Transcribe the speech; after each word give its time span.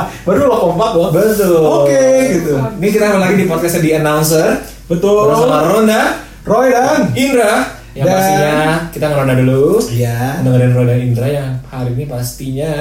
Baru 0.26 0.40
lo 0.44 0.56
kompak 0.64 0.90
loh. 0.92 1.08
Betul. 1.10 1.60
Oke, 1.60 2.02
gitu. 2.32 2.54
Ini 2.78 2.88
kita 2.88 3.06
lagi 3.14 3.36
di 3.36 3.46
podcastnya 3.46 3.80
di 3.80 3.90
announcer 3.92 4.46
Betul. 4.84 5.28
bersama 5.28 5.58
Ronda, 5.64 6.02
Roy 6.42 6.66
dan 6.68 7.10
Indra. 7.12 7.54
Yang 7.92 8.06
Dan- 8.06 8.16
pastinya 8.16 8.52
kita 8.88 9.04
ngeronda 9.06 9.34
dulu. 9.36 9.64
Iya. 9.86 10.16
Dengerin 10.40 10.72
Ronda 10.72 10.90
dan 10.90 11.02
Indra 11.02 11.26
yang 11.28 11.50
hari 11.66 11.90
ini 11.92 12.04
pastinya 12.06 12.72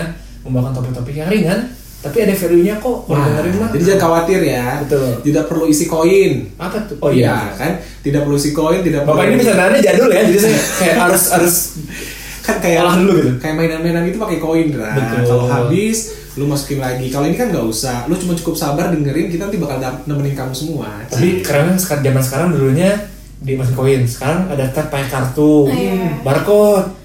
membawakan 0.41 0.71
topik-topik 0.73 1.13
yang 1.13 1.27
ringan, 1.27 1.59
tapi 1.99 2.17
ada 2.21 2.31
value-nya 2.31 2.79
kok. 2.79 2.97
Kalau 3.03 3.11
Wah, 3.11 3.25
dengerin 3.27 3.53
mah. 3.57 3.69
Jadi 3.69 3.83
jangan 3.85 4.01
khawatir 4.01 4.39
ya. 4.41 4.65
Betul. 4.79 5.07
Tidak 5.21 5.43
perlu 5.45 5.65
isi 5.67 5.85
koin. 5.85 6.31
Apa 6.55 6.77
tuh? 6.87 6.95
Oh 6.97 7.11
Iya 7.11 7.27
iya. 7.27 7.37
kan? 7.53 7.71
Tidak 7.99 8.23
perlu 8.23 8.35
isi 8.35 8.51
koin, 8.51 8.79
tidak 8.79 9.03
Bapak 9.03 9.19
perlu. 9.19 9.29
ini 9.29 9.35
bisa 9.37 9.53
nanya 9.53 9.79
jadul 9.79 10.09
ya, 10.09 10.21
jadi 10.23 10.39
saya 10.39 10.55
kayak 10.79 10.95
harus 10.97 11.23
harus 11.29 11.55
kan 12.47 12.57
kayak 12.57 12.79
Olah 12.81 12.95
dulu 12.97 13.11
gitu. 13.13 13.31
Kayak 13.37 13.55
mainan-mainan 13.55 14.03
itu 14.07 14.17
pakai 14.17 14.37
koin, 14.39 14.67
Dra. 14.71 14.89
Betul. 14.95 15.19
Kalau 15.27 15.45
habis 15.45 15.97
lu 16.41 16.49
masukin 16.49 16.81
lagi. 16.81 17.05
Kalau 17.07 17.29
ini 17.29 17.37
kan 17.37 17.53
nggak 17.53 17.61
usah. 17.63 18.09
Lu 18.09 18.17
cuma 18.17 18.33
cukup 18.33 18.57
sabar 18.57 18.89
dengerin, 18.89 19.29
kita 19.29 19.45
nanti 19.45 19.61
bakal 19.61 19.77
nemenin 20.03 20.33
kamu 20.33 20.49
semua. 20.51 20.89
Tapi 21.05 21.45
karena 21.45 21.77
sekarang 21.77 22.01
zaman 22.01 22.23
sekarang 22.23 22.47
dulunya 22.49 22.89
di 23.37 23.53
mesin 23.53 23.73
koin. 23.73 24.01
Sekarang 24.03 24.49
ada 24.49 24.65
tab 24.67 24.89
pakai 24.89 25.05
kartu, 25.07 25.69
Iya. 25.69 26.21
barcode. 26.21 26.97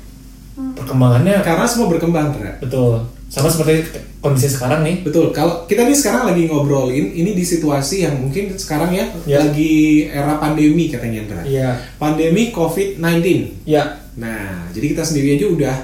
Perkembangannya 0.57 1.45
Karena 1.45 1.69
semua 1.69 1.93
berkembang, 1.93 2.33
Dra. 2.33 2.57
betul. 2.57 3.05
Sama 3.27 3.53
seperti 3.53 3.85
kondisi 4.19 4.49
sekarang 4.49 4.81
nih. 4.81 5.05
Betul. 5.05 5.29
Kalau 5.31 5.67
kita 5.67 5.85
nih 5.85 5.93
sekarang 5.93 6.33
lagi 6.33 6.49
ngobrolin, 6.49 7.13
ini 7.13 7.37
di 7.37 7.45
situasi 7.45 8.09
yang 8.09 8.17
mungkin 8.17 8.57
sekarang 8.57 8.89
ya, 8.91 9.05
Ya. 9.27 9.45
lagi 9.45 10.07
era 10.07 10.41
pandemi 10.41 10.89
katanya, 10.89 11.21
Dra. 11.27 11.43
Iya. 11.45 11.77
Pandemi 11.97 12.49
COVID-19. 12.51 13.53
Ya, 13.69 14.01
Nah, 14.17 14.73
jadi 14.73 14.97
kita 14.97 15.05
sendiri 15.05 15.37
aja 15.37 15.45
udah 15.47 15.77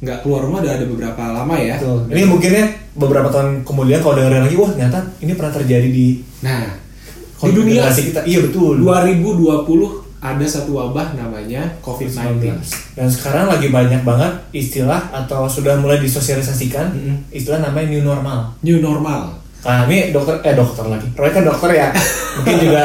nggak 0.00 0.18
keluar 0.20 0.44
rumah 0.44 0.60
udah 0.60 0.74
ada 0.74 0.84
beberapa 0.84 1.22
lama 1.32 1.56
ya. 1.56 1.80
betul. 1.80 2.12
Ini 2.12 2.22
mungkinnya 2.28 2.64
beberapa 2.92 3.28
tahun 3.28 3.62
kemudian 3.62 3.98
kalau 3.98 4.14
dengerin 4.14 4.42
lagi, 4.42 4.56
wah 4.56 4.68
ternyata 4.68 4.98
ini 5.18 5.32
pernah 5.32 5.52
terjadi 5.52 5.86
di 5.86 6.20
Nah, 6.40 6.66
di 7.38 7.50
dunia 7.50 7.86
kita. 7.86 8.20
Iya 8.22 8.38
betul. 8.42 8.80
2020 8.80 9.38
ada 10.20 10.44
satu 10.44 10.76
wabah 10.76 11.14
namanya 11.14 11.64
COVID-19. 11.80 12.44
Dan 12.92 13.08
sekarang 13.08 13.48
lagi 13.48 13.68
banyak 13.68 14.02
banget 14.02 14.32
istilah 14.50 15.08
atau 15.10 15.46
sudah 15.46 15.76
mulai 15.76 15.96
disosialisasikan 15.96 16.92
Mm-mm. 16.92 17.16
istilah 17.30 17.62
namanya 17.62 17.88
new 17.88 18.02
normal. 18.02 18.52
New 18.60 18.78
normal. 18.78 19.40
Kami 19.60 20.08
dokter 20.10 20.40
eh 20.42 20.52
dokter 20.52 20.84
lagi. 20.84 21.08
Roy 21.14 21.30
kan 21.30 21.40
dokter 21.42 21.72
ya. 21.72 21.88
Mungkin 22.36 22.56
juga 22.58 22.82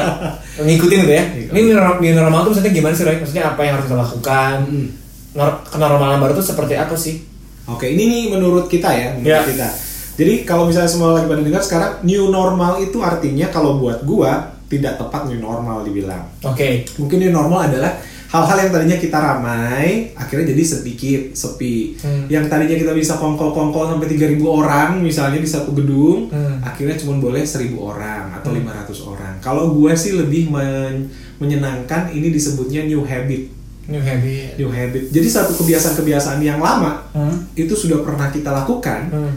ngikutin 0.58 1.00
gitu 1.02 1.14
ya. 1.14 1.24
Ini 1.52 1.60
new 1.62 1.74
normal, 1.74 1.96
new 2.00 2.14
normal 2.14 2.40
itu 2.42 2.50
maksudnya 2.52 2.72
gimana 2.74 2.94
sih 2.94 3.04
Roy? 3.04 3.16
Maksudnya 3.18 3.46
apa 3.46 3.62
yang 3.62 3.74
harus 3.76 3.86
kita 3.86 3.98
lakukan? 3.98 4.56
Mm. 4.66 4.88
Nor- 5.36 5.60
Kenormalan 5.66 6.18
baru 6.18 6.32
itu 6.32 6.44
seperti 6.46 6.76
apa 6.76 6.96
sih? 6.96 7.20
Oke, 7.66 7.90
ini 7.90 8.04
nih 8.06 8.24
menurut 8.30 8.70
kita 8.70 8.88
ya, 8.88 9.12
menurut 9.12 9.28
Ya. 9.28 9.42
kita. 9.44 9.70
Jadi 10.16 10.44
kalau 10.44 10.66
misalnya 10.66 10.88
semua 10.88 11.12
lagi 11.12 11.28
pada 11.28 11.42
dengar 11.42 11.60
sekarang 11.60 11.92
new 12.02 12.30
normal 12.30 12.80
itu 12.80 12.98
artinya 13.00 13.48
kalau 13.48 13.78
buat 13.78 14.02
gua 14.02 14.56
tidak 14.66 14.96
tepat 14.96 15.28
new 15.28 15.38
normal 15.38 15.84
dibilang. 15.84 16.24
Oke. 16.42 16.88
Mungkin 16.96 17.18
new 17.20 17.30
normal 17.30 17.68
adalah 17.68 17.92
hal-hal 18.26 18.58
yang 18.58 18.72
tadinya 18.74 18.98
kita 18.98 19.16
ramai 19.16 20.12
akhirnya 20.14 20.52
jadi 20.52 20.64
sedikit 20.66 21.22
sepi. 21.32 22.00
Hmm. 22.00 22.26
Yang 22.26 22.48
tadinya 22.48 22.76
kita 22.76 22.92
bisa 22.92 23.16
kongkol-kongkol 23.16 23.88
sampai 23.88 24.08
3000 24.10 24.42
orang 24.42 25.00
misalnya 25.00 25.38
di 25.38 25.48
satu 25.48 25.72
gedung, 25.72 26.28
Hmm. 26.28 26.60
akhirnya 26.60 26.96
cuma 26.96 27.20
boleh 27.20 27.44
1000 27.44 27.78
orang 27.78 28.34
atau 28.34 28.52
500 28.52 29.00
orang. 29.06 29.34
Kalau 29.40 29.72
gue 29.72 29.94
sih 29.94 30.12
lebih 30.14 30.50
men- 30.50 31.08
menyenangkan 31.38 32.10
ini 32.10 32.32
disebutnya 32.32 32.84
new 32.84 33.04
habit. 33.04 33.52
New 33.86 34.02
habit. 34.02 34.58
New 34.58 34.68
habit. 34.68 35.04
Jadi 35.12 35.28
satu 35.30 35.54
kebiasaan-kebiasaan 35.56 36.42
yang 36.42 36.58
lama 36.58 37.06
Hmm. 37.12 37.38
itu 37.54 37.72
sudah 37.72 38.02
pernah 38.02 38.28
kita 38.28 38.50
lakukan, 38.50 39.02
Hmm. 39.08 39.34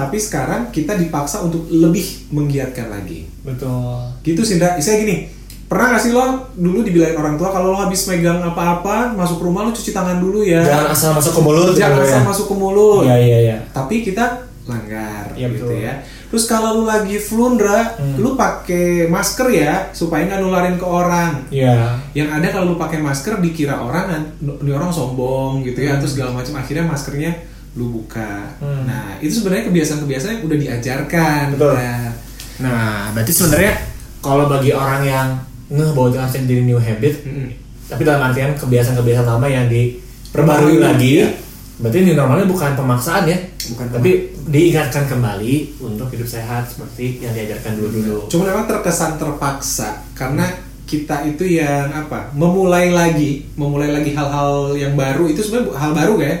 Tapi 0.00 0.16
sekarang 0.16 0.72
kita 0.72 0.96
dipaksa 0.96 1.44
untuk 1.44 1.68
lebih 1.68 2.32
menggiatkan 2.32 2.88
lagi. 2.88 3.28
Betul. 3.40 4.00
Gitu 4.22 4.40
sih, 4.40 4.56
Nda. 4.56 4.74
Saya 4.76 4.96
gini, 4.98 5.28
pernah 5.68 5.92
gak 5.92 6.00
sih 6.00 6.10
lo 6.10 6.24
dulu 6.52 6.80
dibilangin 6.80 7.14
orang 7.14 7.36
tua 7.36 7.52
kalau 7.52 7.70
lo 7.70 7.78
habis 7.78 8.08
megang 8.08 8.40
apa-apa 8.40 9.12
masuk 9.12 9.38
rumah 9.38 9.62
lo 9.62 9.70
cuci 9.70 9.92
tangan 9.92 10.16
dulu 10.16 10.40
ya. 10.40 10.64
Jangan 10.64 10.88
asal 10.88 11.10
masuk 11.12 11.32
ke 11.36 11.40
mulut. 11.40 11.74
Jangan 11.74 11.94
gitu 11.94 12.08
asal 12.08 12.16
ya. 12.16 12.26
masuk 12.26 12.46
ke 12.48 12.54
mulut. 12.56 13.04
Iya 13.04 13.16
iya 13.18 13.38
iya. 13.42 13.56
Tapi 13.70 14.00
kita 14.00 14.24
langgar 14.64 15.24
Iya, 15.34 15.46
gitu 15.50 15.66
betul. 15.66 15.82
ya. 15.82 15.94
Terus 16.30 16.46
kalau 16.46 16.70
lu 16.72 16.84
lagi 16.86 17.18
flu, 17.18 17.58
Ndra, 17.58 17.98
Hmm. 17.98 18.14
lu 18.16 18.38
pakai 18.38 19.10
masker 19.10 19.50
ya 19.50 19.90
supaya 19.90 20.22
nggak 20.24 20.38
nularin 20.38 20.76
ke 20.76 20.86
orang. 20.86 21.42
Iya. 21.50 21.98
Yang 22.14 22.28
ada 22.30 22.46
kalau 22.48 22.64
lu 22.70 22.76
pakai 22.78 22.98
masker 22.98 23.38
dikira 23.38 23.74
orang 23.76 24.04
"Nan- 24.06 24.30
ini 24.62 24.70
orang 24.70 24.88
sombong 24.88 25.66
gitu 25.66 25.82
ya, 25.82 25.98
terus 25.98 26.14
segala 26.14 26.30
macam 26.32 26.54
akhirnya 26.54 26.86
maskernya 26.86 27.34
lu 27.78 28.02
buka. 28.02 28.56
Hmm. 28.58 28.86
Nah, 28.86 29.18
itu 29.22 29.42
sebenarnya 29.42 29.70
kebiasaan-kebiasaan 29.70 30.32
yang 30.38 30.42
udah 30.46 30.58
diajarkan. 30.58 31.44
Betul. 31.54 31.72
Ndra. 31.74 31.96
Nah, 32.60 33.14
berarti 33.16 33.32
sebenarnya 33.32 33.72
kalau 34.20 34.44
bagi 34.50 34.72
orang 34.74 35.02
yang 35.06 35.28
ngeh 35.70 35.90
bahwa 35.94 36.08
itu 36.10 36.18
jadi 36.44 36.62
new 36.66 36.82
habit, 36.82 37.14
Mm-mm. 37.22 37.48
tapi 37.86 38.02
dalam 38.02 38.26
artian 38.26 38.52
kebiasaan-kebiasaan 38.58 39.26
lama 39.26 39.46
yang 39.46 39.70
diperbarui 39.70 40.76
Perbarui, 40.76 40.76
lagi, 40.82 41.10
ya. 41.22 41.28
berarti 41.78 41.98
new 42.04 42.18
normalnya 42.18 42.50
bukan 42.50 42.74
pemaksaan 42.74 43.24
ya, 43.30 43.38
Bukan 43.70 43.86
tapi 43.94 44.34
diingatkan 44.50 45.06
kembali 45.06 45.78
untuk 45.78 46.10
hidup 46.10 46.26
sehat 46.26 46.66
seperti 46.66 47.22
yang 47.22 47.32
diajarkan 47.32 47.78
dulu-dulu. 47.78 48.26
Cuma 48.26 48.50
memang 48.50 48.66
terkesan 48.66 49.14
terpaksa 49.14 50.02
karena 50.18 50.50
kita 50.90 51.22
itu 51.22 51.46
yang 51.46 51.86
apa? 51.94 52.34
Memulai 52.34 52.90
lagi, 52.90 53.46
memulai 53.54 53.94
lagi 53.94 54.10
hal-hal 54.10 54.74
yang 54.74 54.98
baru 54.98 55.30
itu 55.30 55.38
sebenarnya 55.38 55.78
hal 55.78 55.94
baru 55.94 56.18
ya. 56.18 56.34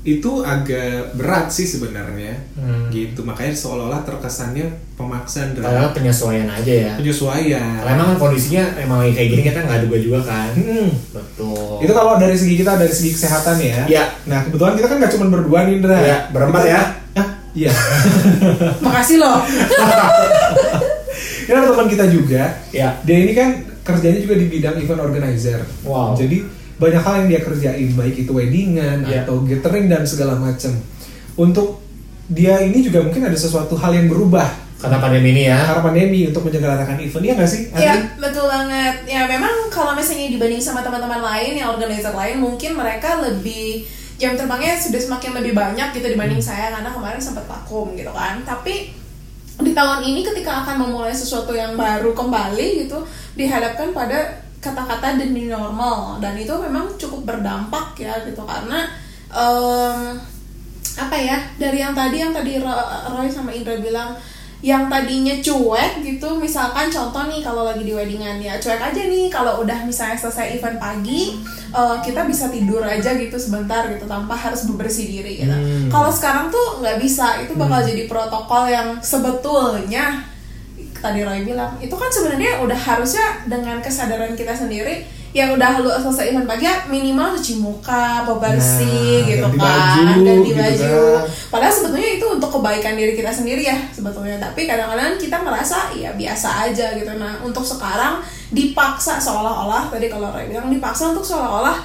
Itu 0.00 0.40
agak 0.40 1.12
berat 1.12 1.52
sih 1.52 1.68
sebenarnya. 1.68 2.32
Hmm. 2.56 2.88
Gitu. 2.88 3.20
Makanya 3.20 3.52
seolah-olah 3.52 4.00
terkesannya 4.04 4.68
pemaksaan 4.96 5.56
Padahal 5.56 5.92
dan 5.92 5.96
penyesuaian 5.96 6.48
aja 6.48 6.72
ya. 6.72 6.92
penyesuaian. 6.96 7.80
Karena 7.80 7.92
emang 7.96 8.08
kan 8.16 8.18
kondisinya 8.20 8.64
emang 8.80 8.98
kayak 9.12 9.28
gini 9.32 9.42
kita 9.44 9.60
nggak 9.64 9.80
duga 9.88 9.98
juga 10.00 10.18
kan. 10.24 10.50
Hmm. 10.56 10.88
Betul. 11.12 11.84
itu 11.84 11.92
kalau 11.96 12.12
dari 12.20 12.36
segi 12.36 12.54
kita 12.60 12.76
dari 12.76 12.92
segi 12.92 13.10
kesehatan 13.16 13.56
ya. 13.60 13.80
Iya. 13.88 14.04
Nah 14.28 14.40
kebetulan 14.48 14.74
kita 14.76 14.86
kan 14.88 14.96
nggak 15.00 15.12
cuma 15.16 15.26
berdua 15.28 15.58
nih 15.68 15.74
Indra. 15.80 15.96
Iya, 15.96 16.18
berempat 16.32 16.62
ya. 16.64 16.82
Ah, 17.16 17.28
iya. 17.52 17.72
Makasih 18.84 19.16
loh. 19.20 19.40
Ini 21.50 21.66
teman 21.66 21.88
kita 21.90 22.06
juga. 22.06 22.42
Ya. 22.70 22.94
Dia 23.02 23.16
ini 23.26 23.34
kan 23.34 23.58
kerjanya 23.82 24.22
juga 24.22 24.38
di 24.38 24.46
bidang 24.46 24.76
event 24.78 25.02
organizer. 25.02 25.60
Wow. 25.82 26.14
Jadi 26.14 26.46
banyak 26.80 26.98
hal 26.98 27.14
yang 27.20 27.28
dia 27.28 27.40
kerjain 27.40 27.90
baik 27.92 28.16
itu 28.18 28.32
weddingan 28.32 29.04
Iya. 29.04 29.22
atau 29.22 29.44
gathering 29.44 29.86
dan 29.86 30.02
segala 30.02 30.34
macam. 30.34 30.72
Untuk 31.36 31.84
dia 32.26 32.62
ini 32.62 32.80
juga 32.80 33.04
mungkin 33.04 33.20
ada 33.22 33.36
sesuatu 33.36 33.76
hal 33.76 33.92
yang 33.92 34.06
berubah 34.06 34.48
Karena 34.80 34.96
pandemi 34.96 35.36
ini 35.36 35.44
ya. 35.44 35.60
karena 35.60 35.82
pandemi 35.84 36.20
untuk 36.24 36.48
menyelenggarakan 36.48 36.96
event 36.98 37.20
ya 37.22 37.32
nggak 37.36 37.50
sih? 37.50 37.62
Ya 37.76 37.92
Andi? 37.92 38.16
betul 38.16 38.48
banget. 38.48 38.94
Ya 39.04 39.28
memang 39.28 39.68
kalau 39.68 39.92
misalnya 39.92 40.32
dibanding 40.32 40.56
sama 40.56 40.80
teman-teman 40.80 41.20
lain 41.20 41.52
yang 41.52 41.76
organizer 41.76 42.16
lain 42.16 42.40
mungkin 42.40 42.72
mereka 42.72 43.20
lebih 43.20 43.84
jam 44.16 44.36
terbangnya 44.36 44.76
sudah 44.76 44.96
semakin 44.96 45.36
lebih 45.36 45.52
banyak 45.52 45.92
gitu 45.92 46.06
dibanding 46.08 46.40
saya 46.40 46.72
karena 46.72 46.88
kemarin 46.88 47.20
sempat 47.20 47.44
vakum 47.44 47.92
gitu 47.92 48.08
kan. 48.08 48.40
Tapi 48.40 48.88
di 49.60 49.76
tahun 49.76 50.00
ini 50.00 50.24
ketika 50.24 50.64
akan 50.64 50.88
memulai 50.88 51.12
sesuatu 51.12 51.52
yang 51.52 51.76
baru 51.76 52.16
kembali 52.16 52.88
gitu 52.88 53.04
dihadapkan 53.36 53.92
pada 53.92 54.48
kata-kata 54.60 55.16
the 55.16 55.26
new 55.32 55.48
normal. 55.48 56.20
Dan 56.20 56.36
itu 56.36 56.52
memang 56.52 56.92
cukup 57.00 57.24
berdampak 57.24 57.96
ya 57.96 58.14
gitu. 58.24 58.44
Karena 58.44 58.86
em, 59.32 60.20
apa 61.00 61.16
ya 61.16 61.38
dari 61.56 61.80
yang 61.80 61.94
tadi 61.96 62.20
yang 62.20 62.32
tadi 62.34 62.60
Ro- 62.60 63.16
Roy 63.16 63.30
sama 63.30 63.54
Indra 63.54 63.78
bilang 63.78 64.12
yang 64.60 64.92
tadinya 64.92 65.32
cuek 65.40 66.04
gitu 66.04 66.36
misalkan 66.36 66.92
contoh 66.92 67.24
nih 67.32 67.40
kalau 67.40 67.64
lagi 67.64 67.80
di 67.80 67.96
weddingan 67.96 68.36
ya 68.36 68.60
cuek 68.60 68.76
aja 68.76 69.08
nih 69.08 69.32
kalau 69.32 69.64
udah 69.64 69.88
misalnya 69.88 70.20
selesai 70.20 70.60
event 70.60 70.76
pagi 70.76 71.32
eh, 71.72 71.96
kita 72.04 72.28
bisa 72.28 72.52
tidur 72.52 72.84
aja 72.84 73.16
gitu 73.16 73.40
sebentar 73.40 73.88
gitu 73.88 74.04
tanpa 74.04 74.36
harus 74.36 74.68
bebersih 74.68 75.08
diri 75.08 75.40
gitu. 75.40 75.56
Hmm. 75.56 75.88
kalau 75.88 76.12
sekarang 76.12 76.52
tuh 76.52 76.84
nggak 76.84 77.00
bisa 77.00 77.40
itu 77.40 77.56
bakal 77.56 77.80
jadi 77.80 78.04
protokol 78.04 78.68
yang 78.68 79.00
sebetulnya 79.00 80.28
tadi 81.00 81.24
Roy 81.24 81.42
bilang 81.48 81.74
itu 81.80 81.92
kan 81.96 82.12
sebenarnya 82.12 82.60
udah 82.62 82.76
harusnya 82.76 83.44
dengan 83.48 83.80
kesadaran 83.80 84.36
kita 84.36 84.52
sendiri 84.52 85.02
yang 85.30 85.54
udah 85.54 85.78
lu 85.78 85.90
selesai 85.94 86.34
event 86.34 86.42
pagi 86.42 86.66
minimal 86.90 87.38
cuci 87.38 87.62
muka, 87.62 88.26
bebersih 88.26 89.22
Nah, 89.22 89.30
gitu 89.30 89.46
ganti 89.46 89.58
kan, 89.62 90.18
baju, 90.18 90.26
ganti 90.26 90.50
gitu 90.50 90.58
baju. 90.58 90.90
kan. 90.90 91.22
Padahal 91.54 91.70
sebetulnya 91.78 92.10
itu 92.18 92.26
untuk 92.26 92.50
kebaikan 92.58 92.94
diri 92.98 93.14
kita 93.14 93.30
sendiri 93.30 93.62
ya 93.62 93.78
sebetulnya. 93.94 94.42
Tapi 94.42 94.66
kadang-kadang 94.66 95.14
kita 95.22 95.38
merasa 95.38 95.94
ya 95.94 96.10
biasa 96.18 96.66
aja 96.66 96.98
gitu. 96.98 97.14
Nah 97.14 97.38
untuk 97.46 97.62
sekarang 97.62 98.18
dipaksa 98.50 99.22
seolah-olah 99.22 99.86
tadi 99.86 100.10
kalau 100.10 100.34
Roy 100.34 100.50
bilang 100.50 100.66
dipaksa 100.66 101.14
untuk 101.14 101.22
seolah-olah 101.22 101.78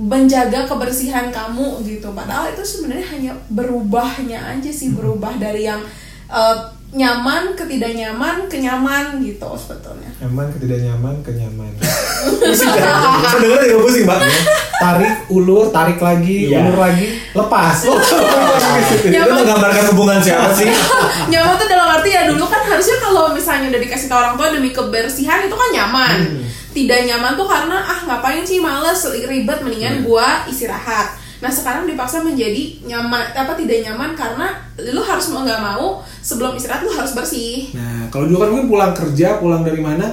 menjaga 0.00 0.64
kebersihan 0.64 1.28
kamu 1.28 1.84
gitu. 1.84 2.08
Padahal 2.16 2.56
itu 2.56 2.64
sebenarnya 2.64 3.04
hanya 3.12 3.32
berubahnya 3.52 4.56
aja 4.56 4.72
sih 4.72 4.96
berubah 4.96 5.36
dari 5.36 5.68
yang 5.68 5.84
eh, 6.32 6.56
nyaman 6.88 7.52
ke 7.52 7.68
tidak 7.68 7.92
nyaman 7.92 8.48
ke 8.48 8.56
nyaman 8.58 9.20
gitu 9.20 9.44
sebetulnya. 9.52 10.08
Nyaman 10.24 10.48
ke 10.48 10.56
tidak 10.64 10.80
nyaman 10.88 11.14
ke 11.20 11.30
nyaman. 11.36 11.72
Pusing 12.40 12.72
kan? 12.72 13.20
Saya 13.20 13.38
denger 13.44 13.60
juga 13.68 13.80
pusing 13.84 14.04
mbak. 14.08 14.20
tarik 14.78 15.14
ulur, 15.28 15.68
tarik 15.68 15.98
lagi, 15.98 16.48
Iya. 16.48 16.62
ulur 16.64 16.78
lagi, 16.78 17.18
lepas. 17.34 17.76
Oh, 17.90 17.98
Itu 17.98 19.10
nyaman 19.10 19.42
menggambarkan 19.42 19.84
hubungan 19.92 20.18
siapa 20.22 20.54
sih? 20.54 20.70
nyaman 21.34 21.54
tuh 21.58 21.68
dalam 21.68 21.88
arti 21.92 22.08
ya 22.08 22.24
dulu 22.24 22.46
kan 22.46 22.62
harusnya 22.64 22.96
kalau 23.02 23.34
misalnya 23.34 23.68
udah 23.68 23.80
dikasih 23.82 24.06
tau 24.06 24.18
orang 24.22 24.34
tua 24.38 24.48
demi 24.54 24.70
kebersihan 24.70 25.44
itu 25.44 25.52
kan 25.52 25.68
nyaman 25.74 26.18
tidak 26.70 27.00
nyaman 27.04 27.34
tuh 27.34 27.48
karena 27.48 27.76
ah 27.82 28.00
ngapain 28.06 28.46
sih 28.46 28.62
males 28.62 29.02
ribet 29.26 29.58
mendingan 29.60 30.06
gua 30.06 30.46
istirahat 30.46 31.18
nah 31.38 31.50
sekarang 31.50 31.90
dipaksa 31.90 32.22
menjadi 32.22 32.78
nyaman 32.86 33.34
apa 33.34 33.58
tidak 33.58 33.82
nyaman 33.82 34.14
karena 34.14 34.67
lu 34.78 35.02
harus 35.02 35.26
mau 35.34 35.42
nggak 35.42 35.58
mau 35.58 36.06
sebelum 36.22 36.54
istirahat 36.54 36.86
lu 36.86 36.94
harus 36.94 37.10
bersih 37.10 37.74
Nah, 37.74 38.06
kalau 38.14 38.30
dulu 38.30 38.38
kan 38.38 38.48
mungkin 38.54 38.68
pulang 38.70 38.92
kerja, 38.94 39.42
pulang 39.42 39.66
dari 39.66 39.82
mana, 39.82 40.06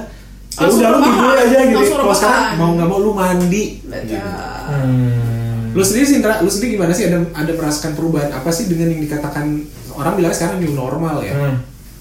ya 0.58 0.66
Langsung 0.66 0.82
udah 0.82 0.90
lu 0.90 0.98
tidur 1.06 1.36
aja 1.38 1.58
gitu. 1.62 1.76
Langsung 1.78 1.98
Kalau 2.02 2.16
sekarang 2.16 2.44
mau 2.58 2.70
nggak 2.74 2.88
mau 2.88 2.98
lu 2.98 3.12
mandi. 3.14 3.64
Betul. 3.86 4.18
Gitu. 4.18 4.32
Hmm. 4.66 5.70
Lu 5.76 5.82
sendiri 5.84 6.06
sih, 6.08 6.18
lu 6.24 6.50
sendiri 6.50 6.80
gimana 6.80 6.92
sih 6.96 7.04
ada 7.12 7.18
ada 7.36 7.52
merasakan 7.52 7.92
perubahan 7.94 8.32
apa 8.32 8.48
sih 8.48 8.66
dengan 8.66 8.90
yang 8.90 9.02
dikatakan 9.04 9.44
orang 9.92 10.14
bilang 10.16 10.34
sekarang 10.34 10.56
new 10.58 10.72
normal 10.74 11.22
ya? 11.22 11.36
Hmm. 11.36 11.60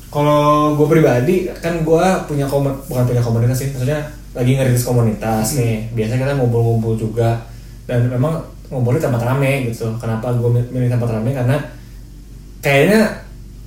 Kalau 0.10 0.74
gue 0.80 0.88
pribadi 0.88 1.52
kan 1.60 1.84
gue 1.84 2.06
punya 2.26 2.48
komun 2.48 2.72
bukan 2.88 3.04
punya 3.04 3.20
komunitas 3.20 3.60
sih, 3.60 3.70
maksudnya 3.76 4.00
lagi 4.32 4.52
ngeritis 4.56 4.88
komunitas 4.88 5.60
nih. 5.60 5.92
Biasanya 5.92 6.20
kita 6.24 6.34
ngumpul-ngumpul 6.40 6.96
juga 6.96 7.44
dan 7.84 8.08
memang 8.08 8.40
ngumpul 8.72 8.96
di 8.96 9.04
tempat 9.04 9.22
rame 9.22 9.68
gitu. 9.68 9.92
Kenapa 10.00 10.32
gue 10.32 10.50
milih 10.72 10.90
tempat 10.90 11.10
rame 11.12 11.36
karena 11.36 11.60
kayaknya 12.66 13.02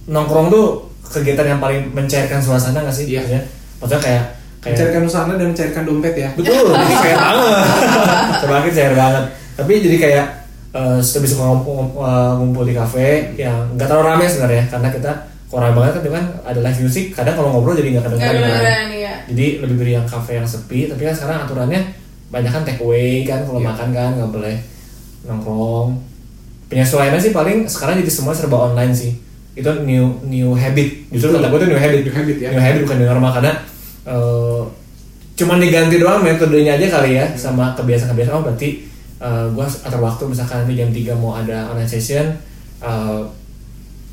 nongkrong 0.06 0.50
tuh 0.50 0.66
kegiatan 1.06 1.46
yang 1.46 1.60
paling 1.62 1.86
mencairkan 1.94 2.42
suasana 2.42 2.82
gak 2.82 2.90
sih? 2.90 3.06
Iya. 3.06 3.22
Maksudnya, 3.22 3.42
maksudnya 3.78 4.02
kayak 4.02 4.24
kayak 4.58 4.74
Mencarikan 4.74 5.02
usahana 5.06 5.34
dan 5.38 5.46
mencarikan 5.54 5.82
dompet 5.86 6.14
ya. 6.18 6.28
betul 6.34 6.66
jadi 6.74 6.94
cair 6.98 7.14
banget 7.16 7.62
semakin 8.42 8.72
cair 8.74 8.94
banget 8.98 9.24
tapi 9.54 9.72
jadi 9.78 9.96
kayak 9.96 10.26
uh, 10.74 10.98
lebih 10.98 11.28
suka 11.30 11.44
ngumpul, 11.46 11.78
uh, 11.94 12.34
ngumpul 12.34 12.66
di 12.66 12.74
kafe 12.74 13.06
yang 13.38 13.54
nggak 13.78 13.86
terlalu 13.86 14.06
ramai 14.10 14.26
sebenarnya 14.26 14.66
karena 14.66 14.88
kita 14.90 15.10
kurang 15.46 15.72
banget 15.72 16.02
kan 16.02 16.10
kan 16.10 16.26
ada 16.42 16.58
live 16.58 16.78
music 16.82 17.14
kadang 17.14 17.38
kalau 17.38 17.54
ngobrol 17.54 17.72
jadi 17.72 17.88
nggak 17.94 18.04
kedengeran 18.10 18.34
kan. 18.34 18.42
kedengeran 18.42 18.86
ya 18.92 19.14
jadi 19.30 19.46
lebih 19.62 19.76
beri 19.78 19.92
yang 19.94 20.06
kafe 20.10 20.32
yang 20.36 20.48
sepi 20.50 20.90
tapi 20.90 21.06
kan 21.06 21.14
sekarang 21.14 21.38
aturannya 21.46 21.80
banyak 22.28 22.50
kan 22.50 22.62
take 22.66 22.82
away 22.82 23.22
kan 23.22 23.46
kalau 23.46 23.62
Iya. 23.62 23.68
makan 23.72 23.88
kan 23.94 24.10
nggak 24.18 24.30
boleh 24.34 24.56
nongkrong 25.22 25.88
penyesuaiannya 26.68 27.20
sih 27.20 27.32
paling 27.32 27.64
sekarang 27.64 28.00
jadi 28.04 28.12
semua 28.12 28.32
serba 28.36 28.70
online 28.70 28.92
sih. 28.92 29.16
Itu 29.56 29.68
new 29.82 30.22
new 30.28 30.54
habit. 30.54 31.10
Justru 31.10 31.34
kata 31.34 31.48
gue 31.50 31.58
tuh 31.66 31.68
new 31.72 31.80
habit. 31.80 32.00
New 32.06 32.14
habit 32.14 32.36
ya. 32.38 32.48
new 32.52 32.62
habit 32.62 32.80
bukan 32.86 32.96
new 33.02 33.08
normal. 33.08 33.30
Karena 33.34 33.52
eh, 34.06 34.62
cuman 35.38 35.58
diganti 35.62 35.96
doang 35.98 36.20
metodenya 36.22 36.76
aja 36.78 36.86
kali 37.00 37.16
ya 37.18 37.26
sama 37.34 37.72
kebiasaan-kebiasaan. 37.74 38.36
Oh 38.38 38.44
berarti 38.44 38.84
eh, 39.18 39.46
gue 39.50 39.64
atur 39.64 40.00
waktu 40.04 40.22
misalkan 40.28 40.62
nanti 40.62 40.74
jam 40.78 40.90
3 40.92 41.18
mau 41.18 41.34
ada 41.34 41.72
online 41.72 41.90
session 41.90 42.26
eh, 42.84 43.20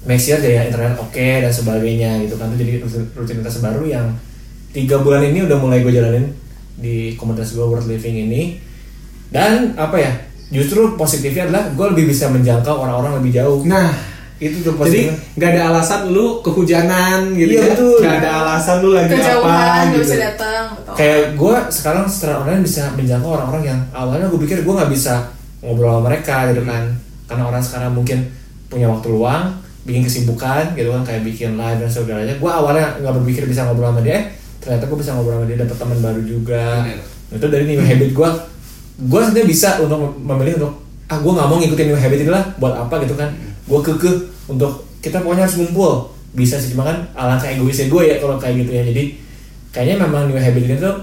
make 0.06 0.22
sure 0.22 0.38
daya 0.38 0.69
internet 0.69 0.98
oke 0.98 1.28
dan 1.44 1.52
sebagainya 1.52 2.24
gitu 2.25 2.40
kan. 2.40 2.50
Itu 2.56 2.63
jadi 2.63 2.74
rutin- 2.81 3.12
rutinitas 3.13 3.62
baru 3.62 3.84
yang 3.86 4.07
tiga 4.72 5.00
bulan 5.04 5.24
ini 5.28 5.46
udah 5.46 5.57
mulai 5.60 5.84
gue 5.84 5.94
jalanin 5.94 6.31
di 6.75 7.13
komunitas 7.19 7.54
gue 7.54 7.63
world 7.63 7.86
living 7.86 8.25
ini. 8.31 8.57
Dan 9.30 9.74
apa 9.75 9.98
ya 10.00 10.12
justru 10.50 10.94
positifnya 10.94 11.50
adalah 11.50 11.63
gue 11.71 11.86
lebih 11.94 12.06
bisa 12.09 12.30
menjangkau 12.30 12.75
orang-orang 12.77 13.18
lebih 13.18 13.31
jauh 13.33 13.65
Nah, 13.65 13.89
itu 14.36 14.59
tuh 14.62 14.75
jadi 14.77 15.09
nggak 15.33 15.50
ada 15.56 15.62
alasan 15.71 16.12
lu 16.12 16.44
kehujanan 16.44 17.31
gitu 17.33 17.56
Iya, 17.56 17.62
ya. 17.63 17.68
betul. 17.71 17.97
Nggak 18.03 18.18
ada 18.19 18.31
alasan 18.44 18.75
lu 18.83 18.89
lagi 18.92 19.09
kejauhan 19.09 19.47
apa 19.47 19.63
nggak 19.63 19.86
gitu. 19.89 20.00
bisa 20.03 20.15
datang 20.19 20.63
betul. 20.75 20.94
kayak 21.00 21.21
gue 21.39 21.56
sekarang 21.71 22.03
secara 22.06 22.33
online 22.44 22.63
bisa 22.63 22.83
menjangkau 22.94 23.30
orang-orang 23.31 23.63
yang 23.63 23.80
awalnya 23.95 24.27
gue 24.27 24.39
pikir 24.44 24.57
gue 24.62 24.74
nggak 24.75 24.92
bisa 24.92 25.13
ngobrol 25.63 25.97
sama 25.97 26.01
mereka 26.12 26.36
gitu 26.51 26.62
kan 26.62 26.83
karena 27.25 27.44
orang 27.47 27.63
sekarang 27.63 27.92
mungkin 27.95 28.19
punya 28.68 28.86
waktu 28.86 29.07
luang 29.09 29.44
bikin 29.86 30.03
kesibukan 30.03 30.74
gitu 30.75 30.89
kan 30.92 31.01
kayak 31.01 31.21
bikin 31.24 31.56
live 31.56 31.80
dan 31.80 31.89
segalanya 31.89 32.36
gue 32.36 32.51
awalnya 32.51 32.86
nggak 33.01 33.13
berpikir 33.21 33.47
bisa 33.47 33.65
ngobrol 33.65 33.89
sama 33.94 34.01
dia 34.03 34.18
eh, 34.18 34.24
ternyata 34.59 34.83
gue 34.86 34.97
bisa 35.00 35.15
ngobrol 35.15 35.39
sama 35.39 35.45
dia 35.47 35.57
dapat 35.57 35.77
teman 35.80 36.00
baru 36.03 36.21
juga 36.21 36.65
Bener. 36.83 37.00
itu 37.39 37.45
dari 37.50 37.63
new 37.65 37.81
habit 37.81 38.12
gue 38.12 38.30
gue 38.95 39.19
sebenarnya 39.19 39.47
bisa 39.47 39.69
untuk 39.83 40.15
memilih 40.15 40.56
untuk 40.63 40.74
ah 41.06 41.18
gue 41.21 41.31
nggak 41.31 41.47
mau 41.47 41.57
ngikutin 41.62 41.86
new 41.92 42.00
habit 42.00 42.19
ini 42.25 42.31
lah 42.31 42.44
buat 42.57 42.74
apa 42.74 42.95
gitu 43.03 43.15
kan. 43.19 43.30
Gue 43.68 43.80
kekeh 43.81 44.15
untuk 44.50 44.86
kita 45.03 45.21
pokoknya 45.21 45.45
harus 45.45 45.59
ngumpul. 45.59 46.09
Bisa 46.36 46.59
sih 46.59 46.75
cuma 46.75 46.88
kan 46.88 46.97
alangkah 47.15 47.47
egoisnya 47.51 47.88
gue 47.92 48.01
ya 48.07 48.15
kalau 48.19 48.36
kayak 48.39 48.65
gitu 48.65 48.71
ya. 48.71 48.83
Jadi 48.88 49.03
kayaknya 49.75 50.07
memang 50.07 50.31
new 50.31 50.39
habit 50.39 50.63
ini 50.63 50.75
tuh 50.80 50.95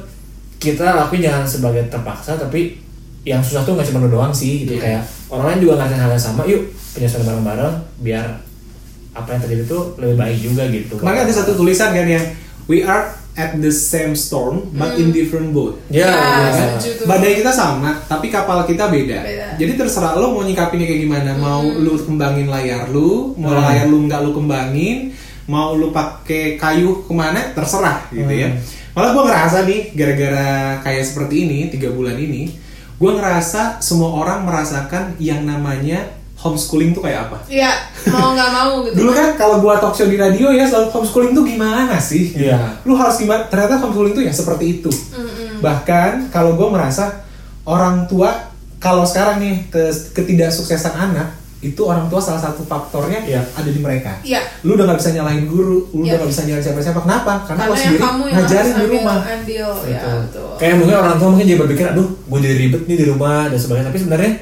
kita 0.62 0.94
lakuin 0.94 1.26
jangan 1.26 1.44
sebagai 1.44 1.82
terpaksa 1.90 2.38
tapi 2.38 2.78
yang 3.22 3.42
susah 3.42 3.62
tuh 3.62 3.78
nggak 3.78 3.86
cuma 3.92 4.02
lu 4.06 4.18
doang 4.18 4.34
sih 4.34 4.66
gitu. 4.66 4.78
Iya. 4.78 4.82
kayak 4.82 5.02
orang 5.30 5.46
lain 5.54 5.58
juga 5.62 5.72
ngerasain 5.78 6.00
hal 6.02 6.10
yang 6.10 6.24
sama 6.24 6.42
yuk 6.44 6.62
penyesuaian 6.92 7.24
bareng-bareng 7.28 7.74
biar 8.02 8.26
apa 9.12 9.28
yang 9.36 9.40
terjadi 9.44 9.62
tuh 9.68 9.82
lebih 10.00 10.16
baik 10.16 10.38
juga 10.40 10.62
gitu. 10.72 10.94
Kemarin 10.96 11.28
ada 11.28 11.32
satu 11.32 11.52
tulisan 11.54 11.92
kan 11.92 12.08
yang 12.08 12.24
we 12.66 12.82
are 12.82 13.21
at 13.32 13.56
the 13.56 13.68
same 13.68 14.12
storm 14.12 14.68
but 14.72 14.92
in 14.94 15.08
different 15.08 15.50
boat. 15.50 15.80
ya, 15.88 16.04
Ya, 16.04 16.12
ya. 16.12 16.50
setuju 16.76 16.88
tuh. 17.00 17.06
Badai 17.06 17.40
kita 17.40 17.48
sama, 17.48 17.96
tapi 18.04 18.28
kapal 18.28 18.60
kita 18.64 18.86
beda. 18.86 19.18
Beda. 19.20 19.46
Jadi 19.56 19.72
terserah 19.74 20.14
lo 20.14 20.32
mau 20.32 20.44
nyikapinnya 20.44 20.84
kayak 20.84 21.00
gimana. 21.00 21.30
Mau 21.34 21.64
lu 21.64 21.96
kembangin 21.96 22.46
layar 22.46 22.88
lu, 22.88 23.32
mau 23.34 23.50
Hmm. 23.50 23.64
layar 23.64 23.86
lu 23.86 24.04
nggak 24.04 24.20
lu 24.20 24.30
kembangin, 24.32 25.16
mau 25.44 25.72
lu 25.72 25.88
pakai 25.90 26.56
kayu 26.56 27.02
ke 27.02 27.12
mana, 27.12 27.52
terserah 27.52 28.04
gitu 28.08 28.28
ya. 28.28 28.52
Malah 28.92 29.10
gue 29.10 29.24
ngerasa 29.24 29.58
nih, 29.64 29.80
gara-gara 29.92 30.48
kayak 30.80 31.00
seperti 31.02 31.48
ini 31.48 31.58
tiga 31.66 31.88
bulan 31.88 32.14
ini, 32.14 32.52
gue 32.94 33.10
ngerasa 33.10 33.80
semua 33.80 34.12
orang 34.14 34.44
merasakan 34.44 35.16
yang 35.16 35.42
namanya 35.42 36.04
homeschooling 36.42 36.90
tuh 36.90 37.00
kayak 37.00 37.24
apa. 37.24 37.38
Iya, 37.46 37.70
mau 38.08 38.34
nggak 38.34 38.50
mau 38.50 38.72
gitu. 38.82 38.94
Dulu 38.98 39.10
kan 39.10 39.28
kalau 39.34 39.56
gua 39.58 39.78
talk 39.78 39.94
show 39.94 40.04
di 40.04 40.16
radio 40.16 40.50
ya 40.50 40.66
selalu 40.66 40.90
homeschooling 40.90 41.32
tuh 41.32 41.44
gimana 41.44 41.96
sih? 41.96 42.34
Iya. 42.36 42.82
Lu 42.82 42.92
harus 42.92 43.16
gimana? 43.16 43.46
Ternyata 43.46 43.78
homeschooling 43.78 44.12
tuh 44.12 44.22
ya 44.22 44.32
seperti 44.32 44.64
itu. 44.76 44.90
Mm-mm. 44.90 45.62
Bahkan 45.62 46.28
kalau 46.28 46.52
gue 46.52 46.68
merasa 46.68 47.22
orang 47.62 48.04
tua 48.04 48.50
kalau 48.76 49.02
sekarang 49.02 49.38
nih 49.38 49.54
ke- 49.68 49.94
ketidaksuksesan 50.12 50.92
anak 50.92 51.30
itu 51.62 51.78
orang 51.80 52.10
tua 52.10 52.18
salah 52.18 52.42
satu 52.42 52.66
faktornya 52.66 53.22
Iya. 53.22 53.38
ada 53.48 53.70
di 53.70 53.78
mereka. 53.78 54.18
Iya. 54.20 54.42
Lu 54.60 54.74
udah 54.74 54.82
gak 54.84 54.98
bisa 54.98 55.14
nyalahin 55.14 55.46
guru, 55.46 55.86
lu 55.94 56.02
Iya. 56.02 56.18
udah 56.18 56.26
gak 56.26 56.30
bisa 56.34 56.42
nyalahin 56.42 56.64
siapa-siapa. 56.66 57.00
Kenapa? 57.00 57.32
Karena, 57.46 57.46
Karena 57.46 57.62
lo 57.62 57.70
yang 57.70 57.78
sendiri 57.78 58.02
kamu 58.02 58.22
yang 58.26 58.34
ngajarin 58.34 58.66
di 58.66 58.74
ambil 58.74 58.90
rumah. 58.90 59.18
andil, 59.22 59.68
ya 59.86 60.00
betul. 60.18 60.50
kayak 60.58 60.74
mungkin 60.76 60.96
orang 60.96 61.14
tua 61.16 61.28
mungkin 61.30 61.46
jadi 61.46 61.58
berpikir 61.60 61.86
aduh 61.88 62.08
gue 62.10 62.38
jadi 62.40 62.56
ribet 62.56 62.82
nih 62.84 62.96
di 62.96 63.06
rumah 63.06 63.46
dan 63.46 63.54
sebagainya 63.56 63.86
tapi 63.88 63.98
sebenarnya 63.98 64.32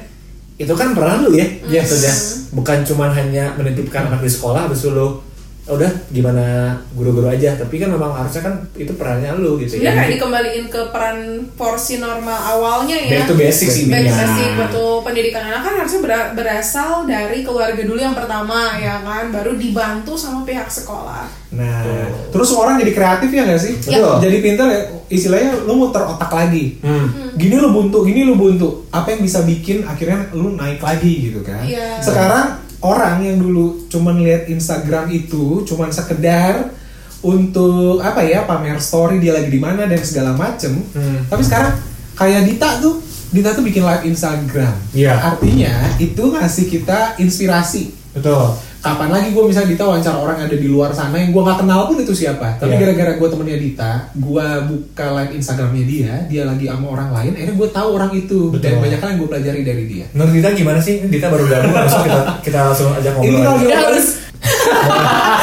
itu 0.61 0.73
kan 0.77 0.93
peran 0.93 1.25
lu 1.25 1.33
ya 1.33 1.47
Yes. 1.65 1.89
Maksudnya, 1.89 2.13
bukan 2.51 2.77
cuma 2.85 3.05
hanya 3.11 3.55
menitipkan 3.57 4.11
anak 4.11 4.21
di 4.21 4.31
sekolah 4.31 4.67
habis 4.69 4.85
lu 4.85 5.17
"Oh, 5.63 5.77
udah 5.77 5.91
gimana 6.09 6.45
guru-guru 6.91 7.27
aja 7.27 7.53
tapi 7.53 7.77
kan 7.77 7.87
memang 7.87 8.09
harusnya 8.11 8.41
kan 8.41 8.53
itu 8.73 8.91
perannya 8.91 9.29
lu 9.35 9.55
gitu 9.57 9.77
Sebenarnya 9.77 9.93
kayak 9.95 10.09
ya 10.09 10.13
dikembaliin 10.17 10.65
ke 10.67 10.81
peran 10.89 11.17
porsi 11.53 11.97
normal 11.97 12.33
awalnya 12.33 12.97
ya. 12.97 13.23
to 13.23 13.35
basic 13.35 13.69
sih 13.69 13.85
Baik 13.85 14.09
intinya. 14.09 14.25
basic 14.25 14.49
betul 14.57 14.93
pendidikan 15.01 15.43
anak 15.45 15.61
kan 15.61 15.73
harusnya 15.77 16.01
bera- 16.01 16.31
berasal 16.33 17.05
dari 17.05 17.41
keluarga 17.41 17.77
dulu 17.77 17.97
yang 17.97 18.13
pertama 18.13 18.73
ya 18.75 19.01
kan, 19.01 19.29
baru 19.29 19.53
dibantu 19.53 20.13
sama 20.13 20.41
pihak 20.41 20.65
sekolah. 20.65 21.29
Nah, 21.51 21.83
terus 22.31 22.47
semua 22.47 22.65
orang 22.65 22.79
jadi 22.79 22.91
kreatif 22.91 23.29
ya 23.29 23.43
gak 23.43 23.59
sih? 23.59 23.73
Betul. 23.77 24.17
Jadi 24.19 24.37
pintar 24.39 24.67
ya, 24.67 24.81
istilahnya 25.07 25.61
lu 25.61 25.73
muter 25.77 25.99
otak 26.01 26.31
lagi. 26.31 26.79
Hmm. 26.79 27.35
Gini 27.35 27.55
lu 27.55 27.69
buntu, 27.69 28.01
gini 28.01 28.23
lu 28.23 28.33
buntu. 28.33 28.87
Apa 28.87 29.11
yang 29.11 29.21
bisa 29.21 29.43
bikin 29.43 29.83
akhirnya 29.83 30.31
lu 30.31 30.55
naik 30.55 30.79
lagi 30.79 31.29
gitu 31.29 31.43
kan? 31.43 31.61
Iya. 31.61 31.99
Sekarang 31.99 32.70
orang 32.81 33.23
yang 33.25 33.37
dulu 33.37 33.85
cuman 33.87 34.21
lihat 34.25 34.49
Instagram 34.49 35.13
itu 35.13 35.65
cuman 35.65 35.93
sekedar 35.93 36.73
untuk 37.21 38.01
apa 38.01 38.25
ya 38.25 38.49
pamer 38.49 38.81
story 38.81 39.21
dia 39.21 39.37
lagi 39.37 39.53
di 39.53 39.61
mana 39.61 39.85
dan 39.85 40.01
segala 40.01 40.33
macem. 40.33 40.81
Hmm. 40.93 41.21
Tapi 41.29 41.41
sekarang 41.45 41.77
kayak 42.17 42.41
Dita 42.49 42.81
tuh, 42.81 42.97
Dita 43.29 43.53
tuh 43.53 43.61
bikin 43.61 43.85
live 43.85 44.09
Instagram. 44.09 44.73
Iya. 44.91 45.13
Artinya 45.21 45.95
itu 46.01 46.33
ngasih 46.33 46.65
kita 46.67 47.21
inspirasi 47.21 47.93
betul 48.11 48.59
kapan 48.81 49.09
lagi 49.09 49.29
gue 49.29 49.43
misalnya 49.45 49.69
Dita 49.69 49.83
wawancara 49.85 50.17
orang 50.17 50.35
yang 50.35 50.47
ada 50.49 50.57
di 50.57 50.65
luar 50.65 50.89
sana 50.89 51.13
yang 51.15 51.29
gue 51.29 51.37
nggak 51.39 51.59
kenal 51.59 51.85
pun 51.85 51.97
itu 51.97 52.11
siapa 52.11 52.57
tapi 52.57 52.73
Iya. 52.73 52.79
gara-gara 52.83 53.11
gue 53.15 53.27
temennya 53.29 53.57
Dita 53.57 53.91
gue 54.11 54.45
buka 54.67 55.05
live 55.15 55.31
Instagramnya 55.33 55.85
dia 55.85 56.13
dia 56.25 56.43
lagi 56.43 56.65
sama 56.65 56.87
orang 56.89 57.09
lain 57.11 57.31
akhirnya 57.31 57.55
gue 57.55 57.69
tahu 57.69 57.89
orang 57.93 58.11
itu 58.11 58.39
dan 58.51 58.57
Betul. 58.73 58.81
banyak 58.81 58.99
hal 58.99 59.07
yang 59.07 59.19
gue 59.19 59.29
pelajari 59.29 59.61
dari 59.61 59.83
dia 59.85 60.05
menurut 60.11 60.33
Dita 60.33 60.49
gimana 60.51 60.79
sih 60.79 60.95
Dita 61.05 61.29
baru 61.29 61.45
gabung 61.45 61.71
langsung 61.71 62.01
kita 62.01 62.19
kita 62.41 62.59
langsung 62.63 62.89
ajak 62.91 63.13
ini 63.15 63.37
ngobrol 63.37 63.45
kalau 63.45 63.55
aja. 63.55 63.69
Ya 63.69 63.79
harus. 63.85 64.07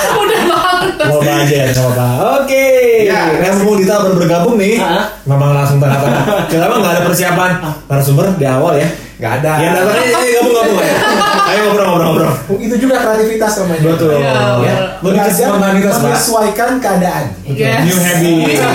Ngobrol 0.98 1.36
aja 1.38 1.54
ya 1.54 1.66
nggak 1.68 1.84
apa-apa 1.86 2.06
oke 2.42 2.66
ya 3.04 3.20
Nah, 3.38 3.54
mau 3.60 3.74
Dita 3.74 3.94
baru 3.98 4.14
bergabung 4.16 4.56
nih, 4.56 4.76
Ah. 4.78 5.06
memang 5.22 5.54
langsung 5.54 5.78
tengah-tengah. 5.78 6.22
Kenapa 6.48 6.74
nggak 6.76 6.92
ada 6.92 7.02
persiapan 7.04 7.50
narasumber 7.86 8.26
di 8.34 8.44
awal 8.44 8.74
ya? 8.74 8.88
Nggak 9.18 9.32
ada. 9.40 9.52
Ya, 9.56 9.68
datang 9.72 9.96
aja, 9.96 10.14
ayo 10.16 10.30
gabung-gabung 10.36 10.78
ya. 10.78 10.94
Ayo 11.48 11.60
ngobrol-ngobrol. 11.66 12.32
Itu 12.56 12.74
juga 12.76 12.94
kreativitas 12.98 13.52
namanya. 13.58 13.82
Betul. 13.84 14.10
Iya, 14.12 14.30
Ya. 14.30 14.42
bener. 14.54 14.82
Lebih 15.00 15.20
ke 15.20 15.30
spontanitas, 15.32 15.94
menyesuaikan 15.98 16.70
keadaan. 16.78 17.24
Yes. 17.44 17.80
New 17.82 17.98
habit. 17.98 18.46
Iya. 18.48 18.66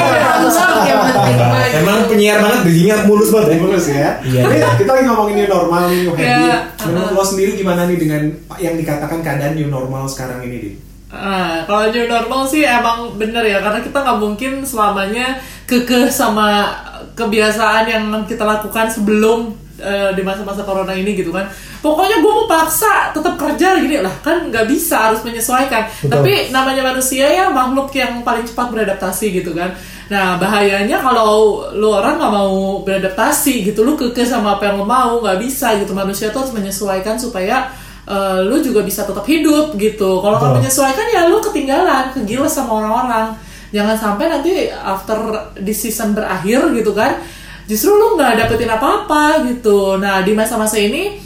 Emang 1.74 1.98
penyiar 2.08 2.38
banget 2.40 2.60
gajinya 2.64 2.96
mulus 3.06 3.30
banget 3.30 3.48
ya. 3.50 3.58
Mulus 3.60 3.86
ya. 3.88 4.10
Iya. 4.22 4.42
Ini 4.46 4.58
kita 4.78 4.92
lagi 4.92 5.06
ngomongin 5.06 5.36
new 5.38 5.50
normal, 5.50 5.82
new 5.88 6.12
habit. 6.12 6.28
Iya. 6.28 6.56
Menurut 6.84 7.10
lo 7.12 7.24
sendiri 7.24 7.52
gimana 7.56 7.82
nih 7.86 7.98
dengan 7.98 8.22
yang 8.58 8.76
dikatakan 8.76 9.20
keadaan 9.20 9.54
new 9.54 9.68
normal 9.68 10.04
sekarang 10.06 10.42
ini, 10.42 10.58
Di? 10.60 10.72
Nah, 11.14 11.62
kalau 11.70 11.94
new 11.94 12.10
normal 12.10 12.42
sih 12.50 12.66
emang 12.66 13.14
bener 13.22 13.46
ya 13.46 13.62
karena 13.62 13.86
kita 13.86 14.02
nggak 14.02 14.18
mungkin 14.18 14.66
selamanya 14.66 15.38
kekeh 15.70 16.10
sama 16.10 16.74
kebiasaan 17.14 17.86
yang 17.86 18.04
kita 18.26 18.42
lakukan 18.42 18.90
sebelum 18.90 19.54
eh, 19.78 20.10
di 20.18 20.26
masa-masa 20.26 20.66
corona 20.66 20.90
ini 20.98 21.14
gitu 21.14 21.30
kan. 21.30 21.46
Pokoknya 21.86 22.18
gue 22.18 22.32
mau 22.34 22.50
paksa 22.50 23.14
tetap 23.14 23.38
kerja 23.38 23.78
gini 23.78 24.02
lah 24.02 24.10
kan 24.26 24.50
nggak 24.50 24.66
bisa 24.66 25.14
harus 25.14 25.22
menyesuaikan. 25.22 25.86
Betul. 25.86 26.10
Tapi 26.10 26.32
namanya 26.50 26.82
manusia 26.82 27.30
ya 27.30 27.54
makhluk 27.54 27.94
yang 27.94 28.26
paling 28.26 28.50
cepat 28.50 28.74
beradaptasi 28.74 29.38
gitu 29.38 29.54
kan. 29.54 29.70
Nah 30.10 30.42
bahayanya 30.42 30.98
kalau 30.98 31.70
lu 31.78 31.94
orang 31.94 32.18
nggak 32.18 32.34
mau 32.34 32.82
beradaptasi 32.82 33.70
gitu, 33.70 33.86
lu 33.86 33.94
kekeh 33.94 34.26
sama 34.26 34.58
apa 34.58 34.74
yang 34.74 34.82
lu 34.82 34.86
mau 34.90 35.22
nggak 35.22 35.38
bisa 35.38 35.78
gitu. 35.78 35.94
Manusia 35.94 36.34
tuh 36.34 36.42
harus 36.42 36.58
menyesuaikan 36.58 37.22
supaya 37.22 37.70
eh, 38.08 38.40
lu 38.44 38.60
juga 38.60 38.84
bisa 38.84 39.08
tetap 39.08 39.24
hidup 39.24 39.76
gitu. 39.80 40.20
Kalau 40.20 40.38
nggak 40.40 40.64
menyesuaikan 40.64 41.08
ya 41.12 41.28
lu 41.28 41.40
ketinggalan, 41.40 42.12
kegiles 42.12 42.54
sama 42.54 42.84
orang-orang. 42.84 43.36
Jangan 43.74 43.98
sampai 43.98 44.30
nanti 44.30 44.70
after 44.70 45.18
di 45.58 45.74
season 45.74 46.14
berakhir 46.14 46.62
gitu 46.78 46.94
kan, 46.94 47.18
justru 47.66 47.90
lu 47.96 48.14
nggak 48.14 48.46
dapetin 48.46 48.70
apa-apa 48.70 49.50
gitu. 49.50 49.98
Nah 49.98 50.22
di 50.22 50.38
masa-masa 50.38 50.78
ini 50.78 51.18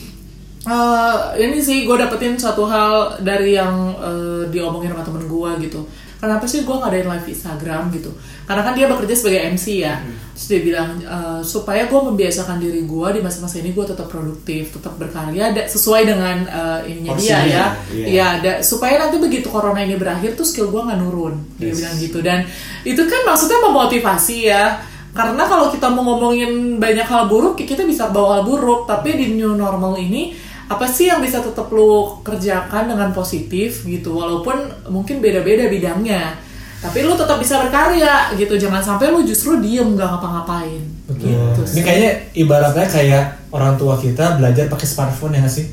eh, 0.64 1.18
ini 1.44 1.60
sih 1.60 1.84
gue 1.84 1.96
dapetin 2.00 2.40
suatu 2.40 2.64
hal 2.64 3.20
dari 3.20 3.60
yang 3.60 3.92
eh, 4.00 4.42
diomongin 4.48 4.96
sama 4.96 5.04
temen 5.04 5.28
gue 5.28 5.52
gitu. 5.68 5.82
Kenapa 6.18 6.44
sih 6.44 6.62
gue 6.62 6.74
ngadain 6.74 7.06
live 7.06 7.28
Instagram 7.28 7.90
gitu? 7.92 8.10
Karena 8.44 8.62
kan 8.62 8.74
dia 8.74 8.86
bekerja 8.86 9.14
sebagai 9.14 9.54
MC 9.54 9.66
ya. 9.80 10.02
Terus 10.34 10.46
dia 10.48 10.60
bilang 10.64 10.98
eh, 10.98 11.42
supaya 11.42 11.86
gue 11.86 12.00
membiasakan 12.04 12.58
diri 12.58 12.82
gue 12.84 13.08
di 13.12 13.22
masa-masa 13.22 13.58
ini 13.58 13.70
gue 13.70 13.86
tetap 13.86 14.08
produktif, 14.08 14.74
tetap 14.74 14.98
berkarya, 14.98 15.52
da- 15.52 15.66
sesuai 15.66 16.02
dengan 16.04 16.38
eh, 16.44 16.80
ininya 16.90 17.14
dia 17.14 17.38
Porsinya, 17.38 17.46
ya. 17.46 17.66
iya. 17.94 18.06
Iya, 18.08 18.26
ada 18.36 18.52
supaya 18.60 18.98
nanti 18.98 19.18
begitu 19.18 19.46
corona 19.48 19.78
ini 19.78 19.94
berakhir 19.94 20.34
tuh 20.34 20.44
skill 20.44 20.68
gue 20.68 20.82
nggak 20.82 20.98
nurun. 20.98 21.38
Dia 21.56 21.70
Yes. 21.70 21.76
bilang 21.78 21.96
gitu 21.98 22.20
dan 22.20 22.40
itu 22.82 23.02
kan 23.04 23.22
maksudnya 23.24 23.60
memotivasi 23.62 24.38
ya. 24.44 24.66
Karena 25.14 25.46
kalau 25.46 25.70
kita 25.70 25.90
mau 25.90 26.06
ngomongin 26.08 26.78
banyak 26.78 27.02
hal 27.04 27.26
buruk, 27.26 27.58
kita 27.58 27.82
bisa 27.84 28.06
bawa 28.08 28.38
hal 28.38 28.44
buruk. 28.44 28.86
Tapi 28.86 29.18
di 29.18 29.34
new 29.34 29.54
normal 29.54 29.98
ini 29.98 30.30
apa 30.68 30.84
sih 30.84 31.08
yang 31.08 31.20
bisa 31.20 31.40
tetap 31.40 31.68
lu 31.70 31.90
kerjakan 32.22 32.88
dengan 32.88 33.10
positif 33.10 33.84
gitu 33.84 34.12
walaupun 34.14 34.56
mungkin 34.88 35.18
beda-beda 35.18 35.66
bidangnya 35.66 36.36
tapi 36.78 37.02
lu 37.02 37.14
tetap 37.14 37.36
bisa 37.36 37.58
berkarya 37.60 38.30
gitu 38.34 38.54
jangan 38.54 38.80
sampai 38.80 39.08
lu 39.08 39.24
justru 39.24 39.58
diem 39.58 39.88
nggak 39.90 40.06
ngapa-ngapain 40.10 40.84
gitu 41.16 41.62
Ini 41.66 41.82
kayaknya 41.82 42.12
ibaratnya 42.36 42.86
kayak 42.86 43.24
orang 43.50 43.74
tua 43.76 43.96
kita 43.96 44.36
belajar 44.36 44.68
pakai 44.68 44.86
smartphone 44.86 45.34
ya 45.34 45.42
nggak 45.42 45.56
sih? 45.56 45.66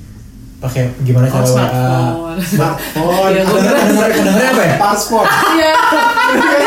Pakai 0.56 0.88
gimana 1.02 1.26
Oh, 1.26 1.32
cara 1.34 1.42
WA? 1.42 1.50
smartphone. 1.50 2.38
Smartphone. 2.54 3.30
Iya, 3.30 3.42
gua 3.44 3.58
kira- 3.60 3.76
Kedengeran 3.76 4.10
kedengeran 4.14 4.48
apa 4.48 4.62
ya? 4.64 4.74
Paspor. 4.78 5.24
Iya. 5.26 5.74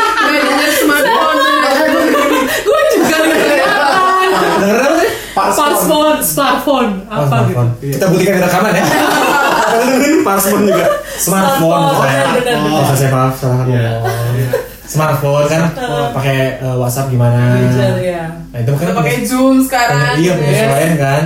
smartphone 5.57 6.19
smartphone 6.21 6.91
Oh, 7.09 7.17
apa 7.17 7.35
gitu 7.49 7.57
smartphone. 7.57 7.69
Kita 7.81 8.05
buktikan 8.13 8.33
di 8.37 8.41
rekaman 8.45 8.73
ya. 8.77 8.85
Smartphone 10.27 10.63
juga. 10.67 10.85
Smartphone. 11.17 11.83
Benar. 12.37 12.57
Oh, 12.67 12.83
saya 12.93 13.09
maaf 13.09 13.33
salah 13.39 13.65
Iya. 13.65 13.91
Smartphone 14.87 15.45
kan 15.49 15.61
pakai 16.15 16.61
eh, 16.63 16.75
WhatsApp 16.77 17.11
gimana? 17.11 17.59
Ya. 17.99 18.31
Nah, 18.51 18.59
itu 18.63 18.71
kan 18.75 18.89
pakai 18.95 19.13
Zoom 19.27 19.63
sekarang. 19.63 20.15
Iya, 20.19 20.31
penyesuaian 20.35 20.93
kan. 20.95 21.21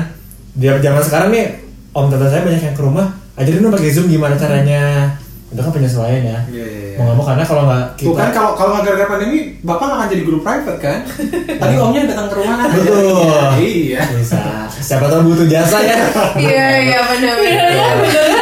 Di 0.58 0.66
zaman 0.68 1.04
sekarang 1.06 1.30
nih, 1.32 1.46
om 1.94 2.10
tante 2.10 2.28
saya 2.28 2.42
banyak 2.44 2.62
yang 2.62 2.76
ke 2.76 2.84
rumah, 2.84 3.08
ajarin 3.38 3.62
dong 3.64 3.74
pakai 3.74 3.92
Zoom 3.94 4.08
gimana 4.10 4.36
caranya. 4.36 5.16
Itu 5.52 5.60
kan 5.60 5.72
penyesuaian 5.76 6.24
ya. 6.24 6.40
Iya, 6.48 6.66
iya, 6.66 6.82
iya. 6.92 6.98
Mau 6.98 7.04
nggak 7.12 7.18
mau 7.20 7.26
karena 7.28 7.44
kalau 7.44 7.64
nggak 7.68 7.86
kita 8.00 8.08
Tuh 8.08 8.16
kan 8.16 8.30
kalau 8.32 8.52
kalau 8.56 8.70
nggak 8.76 8.84
gara-gara 8.88 9.10
pandemi, 9.12 9.40
bapak 9.62 9.84
nggak 9.84 10.00
akan 10.00 10.10
jadi 10.16 10.24
guru 10.24 10.40
private 10.40 10.80
kan? 10.80 11.00
Tadi 11.62 11.76
omnya 11.76 12.02
datang 12.08 12.28
ke 12.32 12.36
rumah 12.40 12.56
kan? 12.56 12.68
Betul. 12.72 13.52
Iya. 13.62 14.02
bisa. 14.16 14.40
Siapa 14.72 15.06
tahu 15.12 15.36
butuh 15.36 15.48
jasa 15.52 15.78
ya. 15.84 15.98
Iya, 16.40 16.66
iya 16.88 17.00
benar. 17.04 17.36
Iya, 17.38 17.66
iya, 17.68 17.88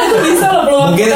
tuh 0.09 0.21
bisa 0.21 0.47
loh 0.53 0.69
mungkin 0.89 1.09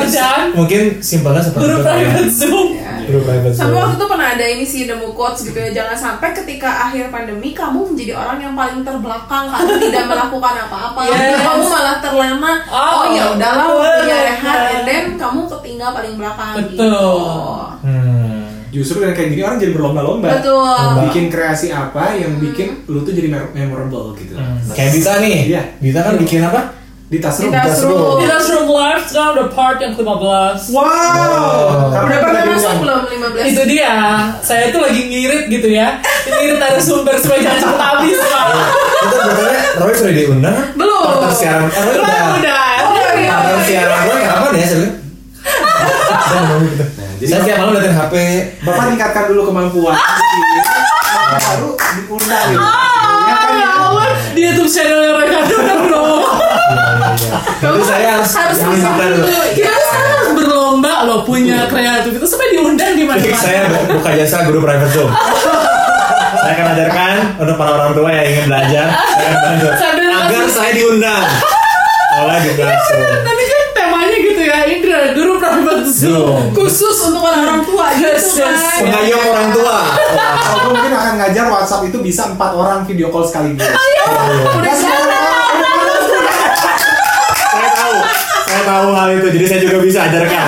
mungkin 0.53 0.81
simpelnya 1.01 1.41
seperti 1.41 1.63
Guru 1.65 1.75
itu 1.75 1.83
kan 1.83 1.93
ya. 1.93 2.05
private 2.07 2.31
Zoom. 2.31 2.67
Iya. 3.05 3.51
Sampai 3.51 3.77
waktu 3.77 3.95
itu 3.95 4.05
pernah 4.05 4.27
ada 4.29 4.45
ini 4.45 4.63
sih 4.63 4.81
nemu 4.83 5.07
quotes 5.11 5.43
gitu 5.43 5.55
ya 5.55 5.69
Jangan 5.73 5.95
sampai 5.95 6.29
ketika 6.33 6.69
akhir 6.85 7.07
pandemi 7.07 7.51
kamu 7.51 7.89
menjadi 7.89 8.13
orang 8.13 8.39
yang 8.39 8.53
paling 8.53 8.81
terbelakang 8.81 9.45
Kamu 9.47 9.71
tidak 9.83 10.03
melakukan 10.05 10.55
apa-apa 10.63 11.01
Yes. 11.05 11.39
Kamu 11.39 11.63
malah 11.65 11.97
terlena 11.99 12.53
Oh, 12.65 12.91
Oh, 12.93 13.03
ya 13.09 13.23
udahlah 13.31 13.65
betul. 13.65 13.79
waktunya 13.79 14.17
rehat 14.25 14.57
And 14.69 14.83
then 14.83 15.05
kamu 15.15 15.39
ketinggal 15.47 15.89
paling 15.91 16.13
belakang 16.15 16.53
Betul. 16.55 16.71
gitu 16.71 16.85
Hmm. 17.83 18.47
Justru 18.69 18.95
dengan 18.97 19.13
kayak 19.13 19.29
gini 19.29 19.41
orang 19.43 19.59
jadi 19.59 19.71
berlomba-lomba. 19.71 20.27
Betul 20.33 20.65
Bikin 21.05 21.25
kreasi 21.29 21.69
apa 21.69 22.15
yang 22.15 22.39
bikin 22.39 22.81
lu 22.87 23.01
tuh 23.01 23.11
jadi 23.11 23.29
memorable 23.29 24.15
gitu. 24.15 24.33
Hmm. 24.33 24.57
Kayak 24.71 24.91
Dita 24.93 25.13
nih. 25.19 25.37
Iya. 25.47 25.61
Dita 25.77 25.99
kan 26.01 26.15
bikin 26.17 26.41
apa? 26.41 26.61
Di 27.03 27.17
tas 27.19 27.35
Di 27.37 27.45
room. 27.45 27.53
tas 27.53 27.79
room. 27.83 28.17
Kita 28.19 28.37
suruh 28.37 28.65
live 28.65 29.03
sekarang 29.05 29.31
udah 29.35 29.47
part 29.51 29.77
yang 29.77 29.93
ke-15 29.93 30.59
Wow. 30.71 30.81
Wow. 30.81 31.91
Karena 31.91 32.07
Udah 32.09 32.19
pernah 32.19 32.41
masuk 32.47 32.73
belum 32.79 33.01
15? 33.05 33.51
Itu 33.53 33.63
dia, 33.67 33.93
saya 34.39 34.65
tuh 34.69 34.81
lagi 34.81 35.01
ngirit 35.03 35.43
gitu 35.47 35.67
ya 35.69 36.01
Ngirit 36.25 36.57
narasumber 36.57 37.13
supaya 37.15 37.39
jangan 37.43 37.59
cepet 37.61 37.79
habis 37.79 38.17
Itu 38.17 39.15
betulnya 39.19 39.61
Roy 39.77 39.93
sudah 39.93 40.13
diundang 40.13 40.55
kan? 40.55 40.67
Belum. 40.73 41.03
Partner 41.05 41.31
siaran. 41.31 41.67
Eh, 41.67 41.81
Roy 41.81 41.93
udah. 41.93 42.23
Udah 42.33 42.65
Oh, 42.83 43.11
iya. 43.13 43.31
Partner 43.31 43.61
siaran 43.61 43.99
Roy 44.03 44.19
kapan 44.23 44.51
ya 44.55 44.67
ngomong 46.33 46.65
gitu. 46.65 46.85
jadi 47.19 47.29
Saya 47.29 47.41
tiap 47.43 47.57
malam 47.61 47.71
liatin 47.75 47.93
HP. 47.93 48.15
Bapak 48.63 48.83
tingkatkan 48.89 49.23
dulu 49.29 49.41
kemampuan. 49.45 49.93
Baru 51.43 51.69
diundang 51.77 52.45
gitu. 52.49 52.63
Ya 53.23 53.35
kan? 53.37 53.49
Ya 53.53 53.69
Allah, 53.75 54.07
di 54.33 54.41
YouTube 54.43 54.67
channel 54.67 55.13
Ricardo 55.13 55.55
bro 55.79 56.05
Tapi 57.59 57.79
saya 57.81 58.17
harus 58.17 58.29
Harus 58.33 58.57
dulu. 58.59 58.75
dulu. 59.23 59.41
Kita 59.53 59.71
harus 59.71 60.29
berlomba 60.33 61.05
loh 61.05 61.23
punya 61.23 61.63
kreatif 61.65 62.11
itu 62.11 62.25
sampai 62.25 62.51
diundang 62.51 62.93
di 62.93 63.05
mana-mana 63.05 63.37
saya 63.37 63.61
buka 63.87 64.09
jasa 64.13 64.43
guru 64.43 64.59
private 64.59 64.91
Zoom. 64.91 65.09
saya 66.33 66.51
akan 66.53 66.65
ajarkan 66.75 67.15
untuk 67.39 67.55
para 67.55 67.71
orang 67.71 67.91
tua 67.93 68.09
yang 68.11 68.25
ingin 68.27 68.45
belajar, 68.47 68.85
saya 68.91 69.27
akan 69.29 69.39
bantu 69.39 69.67
agar 70.03 70.43
saya 70.49 70.71
diundang 70.73 71.23
oleh 72.19 72.37
Dita 72.43 72.65
Zoom. 72.83 73.62
Zoom 75.85 76.23
Zoom. 76.23 76.55
Khusus 76.55 76.97
untuk 77.11 77.21
orang-orang 77.23 77.61
tua 77.63 77.85
Yes, 77.93 78.35
gitu 78.35 78.43
yes. 78.43 78.59
kan 78.59 78.81
Pengayom 78.87 79.21
orang 79.27 79.49
tua. 79.51 79.77
Aku 80.55 80.67
mungkin 80.71 80.91
akan 80.95 81.13
ngajar 81.19 81.45
WhatsApp 81.51 81.83
itu 81.87 81.97
bisa 81.99 82.31
empat 82.31 82.51
orang 82.55 82.87
video 82.87 83.07
call 83.11 83.27
sekaligus. 83.27 83.63
Udah 83.63 84.73
siap 84.75 85.01
saya 87.53 87.69
tahu, 87.77 87.95
saya 88.49 88.61
tahu 88.65 88.87
hal 88.97 89.09
itu, 89.13 89.27
jadi 89.37 89.45
saya 89.45 89.59
juga 89.61 89.77
bisa 89.85 89.99
ajarkan. 90.09 90.47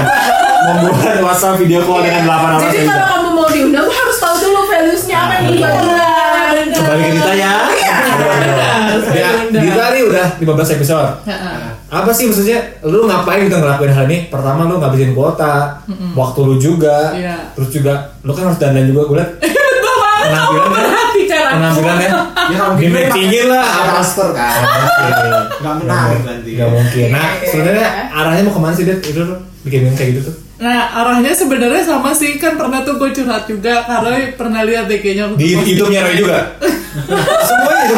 Membuat 0.66 1.18
WhatsApp 1.22 1.62
video 1.62 1.80
call 1.86 2.02
dengan 2.02 2.26
8 2.26 2.58
orang. 2.58 2.60
Jadi 2.66 2.80
kalau 2.90 3.06
kamu 3.06 3.30
mau 3.38 3.48
diundang, 3.50 3.86
kamu 3.86 3.94
harus 3.94 4.18
tahu 4.18 4.36
dulu 4.42 4.62
values-nya 4.66 5.18
apa 5.22 5.34
yang 5.38 5.46
dibagikan. 5.54 6.66
Kembali 6.76 7.02
ke 7.06 7.12
Dita 7.14 7.34
ya. 7.38 7.54
Ya, 9.14 9.30
Dita 9.54 9.86
nih 9.94 10.02
udah 10.10 10.28
15 10.42 10.76
episode. 10.82 11.12
Apa 11.88 12.10
sih 12.10 12.26
maksudnya? 12.26 12.60
Lu 12.82 13.06
ngapain 13.06 13.46
gitu 13.46 13.56
ngelakuin 13.56 13.90
hal 13.90 14.06
ini? 14.06 14.18
Pertama 14.28 14.66
lu 14.66 14.78
ngabisin 14.78 15.14
kuota, 15.14 15.78
waktu 16.14 16.40
lu 16.42 16.56
juga, 16.56 17.12
Iya. 17.12 17.54
terus 17.54 17.70
juga 17.70 17.94
lu 18.22 18.32
kan 18.32 18.50
harus 18.50 18.58
dandan 18.58 18.86
juga 18.86 19.02
gue 19.06 19.18
liat 19.18 19.32
Betul 19.46 19.96
banget, 20.02 20.26
Penampilan 20.26 20.70
kan? 21.30 21.54
penampilan 21.54 21.98
ya. 21.98 22.10
Ya 22.46 22.56
kalau 22.56 22.74
gitu 22.76 22.90
matchingin 22.92 23.46
lah. 23.46 23.62
pakai 23.64 23.86
master 23.92 24.28
kan. 24.32 24.54
Nggak 25.56 25.76
menarik 25.80 26.22
nanti. 26.24 26.50
Gak 26.52 26.70
mungkin. 26.72 27.06
Nah, 27.08 27.30
Iya. 27.36 27.46
sebenarnya 27.46 27.88
arahnya 28.12 28.42
mau 28.44 28.54
ke 28.54 28.60
mana 28.60 28.74
sih 28.74 28.84
Dit? 28.84 29.00
Itu 29.04 29.22
bikin 29.62 29.94
kayak 29.94 30.10
gitu 30.12 30.22
tuh. 30.26 30.36
Nah 30.56 30.74
arahnya 30.96 31.30
sebenarnya 31.30 31.84
sama 31.84 32.10
sih 32.12 32.38
kan 32.38 32.56
pernah 32.56 32.82
tuh 32.82 32.96
gue 32.96 33.10
curhat 33.12 33.46
juga 33.46 33.84
karena 33.84 34.34
pernah 34.34 34.62
lihat 34.64 34.86
aku 34.88 35.36
Di. 35.36 35.46
YouTube-nya 35.54 36.02
Roy 36.02 36.16
juga. 36.18 36.38
Semuanya 37.48 37.84
itu 37.86 37.94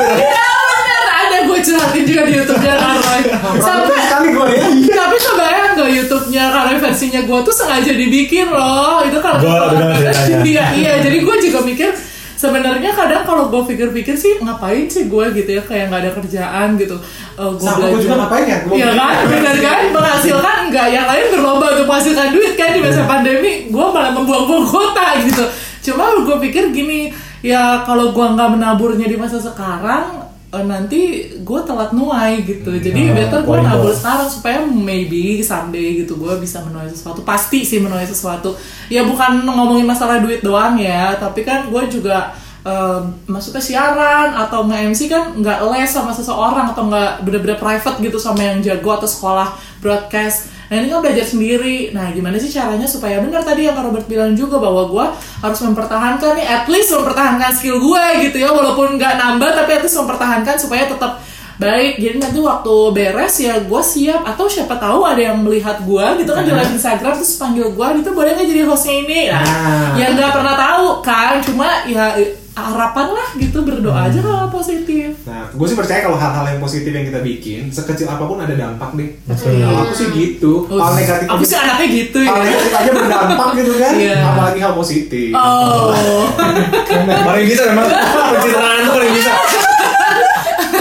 Ya 1.67 1.75
gue 1.75 1.83
curhatin 1.83 2.03
juga 2.07 2.21
di 2.24 2.33
YouTube 2.39 2.62
nya 2.63 2.74
Roy. 2.79 3.21
Sampai 3.27 3.59
Sampai 3.59 3.97
sekali 4.00 4.27
gue 4.31 4.47
ya. 4.55 4.65
tapi 5.03 5.15
kebayang 5.19 5.71
gak 5.75 5.91
YouTube-nya 5.91 6.43
karena 6.47 6.71
versinya 6.79 7.21
gue 7.27 7.39
tuh 7.43 7.53
sengaja 7.53 7.91
dibikin 7.91 8.47
loh. 8.47 9.03
Itu 9.03 9.17
dengar 9.19 10.00
ceritanya. 10.00 10.38
Iya, 10.47 10.65
iya. 10.79 10.91
Jadi 11.03 11.17
gue 11.19 11.36
juga 11.43 11.59
mikir 11.67 11.91
sebenarnya 12.38 12.93
kadang 12.93 13.25
kalau 13.25 13.50
gue 13.50 13.62
pikir-pikir 13.65 14.13
sih 14.13 14.38
ngapain 14.39 14.86
sih 14.88 15.09
gue 15.09 15.25
gitu 15.33 15.50
ya 15.57 15.62
kayak 15.65 15.91
nggak 15.91 16.01
ada 16.07 16.12
kerjaan 16.15 16.67
gitu. 16.79 16.95
Uh, 17.36 17.51
gue 17.57 17.67
Sama 17.67 17.86
gua 17.91 18.00
juga 18.00 18.15
ngapain 18.24 18.45
ya? 18.45 18.57
Iya 18.63 18.88
pikir- 18.93 18.95
kan, 18.95 19.15
benar 19.27 19.55
kan 19.59 19.83
menghasilkan 19.91 20.55
enggak 20.69 20.88
yang 20.93 21.05
lain 21.09 21.25
berlomba 21.33 21.65
untuk 21.75 21.86
menghasilkan 21.89 22.27
duit 22.31 22.53
kan 22.55 22.69
di 22.71 22.79
masa 22.79 23.03
pandemi 23.03 23.51
gue 23.67 23.86
malah 23.91 24.12
membuang-buang 24.15 24.65
kota 24.69 25.07
gitu. 25.25 25.43
Cuma 25.91 26.15
gue 26.24 26.38
pikir 26.47 26.71
gini 26.71 27.09
ya 27.41 27.81
kalau 27.83 28.13
gue 28.13 28.25
nggak 28.38 28.50
menaburnya 28.53 29.07
di 29.09 29.17
masa 29.17 29.41
sekarang 29.41 30.26
eh, 30.58 30.66
nanti 30.66 31.00
gue 31.38 31.60
telat 31.64 31.94
nuai 31.94 32.42
gitu. 32.42 32.74
Jadi 32.74 33.02
Ah, 33.10 33.14
better 33.14 33.40
gue 33.46 33.58
nabur 33.62 33.94
sekarang 33.94 34.26
supaya 34.28 34.60
maybe 34.66 35.40
someday 35.40 36.02
gitu 36.02 36.18
gue 36.18 36.34
bisa 36.42 36.66
menuai 36.66 36.90
sesuatu. 36.90 37.22
Pasti 37.22 37.62
sih 37.62 37.78
menuai 37.78 38.04
sesuatu. 38.04 38.58
Ya 38.90 39.06
bukan 39.06 39.46
ngomongin 39.46 39.86
masalah 39.86 40.20
duit 40.20 40.42
doang 40.42 40.76
ya 40.76 41.14
tapi 41.16 41.46
kan 41.46 41.70
gue 41.70 41.84
juga 41.88 42.34
em, 42.68 43.02
maksudnya 43.26 43.64
siaran 43.64 44.36
atau 44.36 44.68
nge-MC 44.68 45.08
kan 45.08 45.32
nggak 45.38 45.60
les 45.72 45.88
sama 45.88 46.12
seseorang 46.12 46.74
atau 46.74 46.92
nggak 46.92 47.24
bener-bener 47.24 47.56
private 47.56 47.98
gitu 48.02 48.18
sama 48.18 48.44
yang 48.44 48.60
jago 48.60 48.92
atau 48.92 49.08
sekolah 49.08 49.56
broadcast 49.80 50.52
nah 50.67 50.75
ini 50.83 50.91
kan 50.91 51.00
belajar 51.00 51.24
sendiri. 51.24 51.95
Nah 51.95 52.12
gimana 52.12 52.36
sih 52.36 52.51
caranya 52.51 52.83
supaya 52.83 53.24
benar 53.24 53.39
tadi 53.39 53.67
yang 53.67 53.75
Kak 53.75 53.88
Robert 53.88 54.07
bilang 54.07 54.36
juga 54.36 54.59
bahwa 54.59 54.83
gue 54.91 55.05
harus 55.43 55.59
mempertahankan 55.63 56.31
nih 56.36 56.47
at 56.47 56.65
least 56.67 56.91
mempertahankan 56.91 57.51
skill 57.55 57.79
gue 57.79 58.03
gitu 58.27 58.38
ya 58.43 58.51
walaupun 58.51 59.00
nggak 59.00 59.15
nambah 59.15 59.50
tapi 59.55 59.79
at 59.79 59.81
least 59.88 59.95
mempertahankan 59.95 60.55
supaya 60.59 60.91
tetap 60.91 61.24
baik 61.58 61.98
jadi 61.98 62.18
nanti 62.18 62.38
waktu 62.38 62.76
beres 62.92 63.36
ya 63.38 63.58
gue 63.60 63.82
siap 63.84 64.22
atau 64.24 64.46
siapa 64.46 64.78
tahu 64.78 65.02
ada 65.02 65.22
yang 65.24 65.42
melihat 65.42 65.82
gue 65.82 66.06
gitu 66.22 66.32
kan 66.32 66.44
di 66.44 66.54
live 66.54 66.70
Instagram 66.72 67.14
terus 67.14 67.36
panggil 67.36 67.68
gue 67.68 67.88
gitu 67.98 68.10
boleh 68.12 68.30
nggak 68.32 68.48
jadi 68.48 68.62
hostnya 68.64 68.96
ini 69.00 69.20
nah, 69.28 69.42
Ah. 69.42 69.90
ya 69.94 70.14
nggak 70.14 70.32
pernah 70.32 70.54
tahu 70.54 70.86
kan 71.02 71.42
cuma 71.42 71.82
ya 71.84 72.14
eh, 72.14 72.38
harapan 72.54 73.10
lah 73.10 73.28
gitu 73.38 73.62
berdoa 73.62 74.06
aja 74.06 74.18
kalau 74.18 74.50
positif 74.50 75.14
Nah, 75.26 75.46
gue 75.50 75.68
sih 75.68 75.78
percaya 75.78 76.02
kalau 76.02 76.18
hal-hal 76.18 76.46
yang 76.48 76.58
positif 76.58 76.90
yang 76.90 77.04
kita 77.04 77.20
bikin, 77.20 77.68
sekecil 77.68 78.08
apa 78.08 78.24
pun 78.24 78.40
ada 78.40 78.56
dampak 78.56 78.96
deh. 78.96 79.12
Betul. 79.28 79.60
Kalau 79.60 79.84
aku 79.84 79.94
sih 79.94 80.08
gitu. 80.10 80.54
Hal 80.72 80.96
negatif 80.96 81.28
aku 81.28 81.44
sih 81.44 81.54
anaknya 81.54 81.88
gitu 81.92 82.18
hal 82.24 82.34
ya 82.34 82.42
negatif 82.48 82.72
aja 82.74 82.92
berdampak 82.96 83.50
gitu 83.56 83.74
kan. 83.76 83.94
Iya. 83.94 84.16
Apalagi 84.24 84.60
hal 84.64 84.74
positif. 84.74 85.30
oh 85.36 86.26
paling 87.28 87.46
bisa 87.46 87.62
memang 87.70 87.86
pencitraan 88.34 88.78
itu 88.80 88.90
paling 88.90 89.12
bisa 89.14 89.32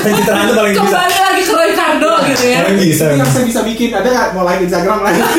pencitraan 0.06 0.44
itu 0.46 0.54
paling 0.54 0.74
bisa. 0.74 0.82
Kembali 0.86 1.16
lagi 1.18 1.42
ke 1.42 1.54
Ricardo 1.54 2.10
gitu 2.30 2.44
ya. 2.46 2.58
Paling 2.62 2.78
bisa 2.78 3.04
Itu 3.10 3.18
yang 3.18 3.30
saya 3.30 3.44
bisa 3.44 3.60
bikin. 3.66 3.88
Ada 3.90 4.08
nggak? 4.08 4.28
Mau 4.38 4.42
live 4.46 4.62
Instagram 4.62 4.98
lagi? 5.02 5.20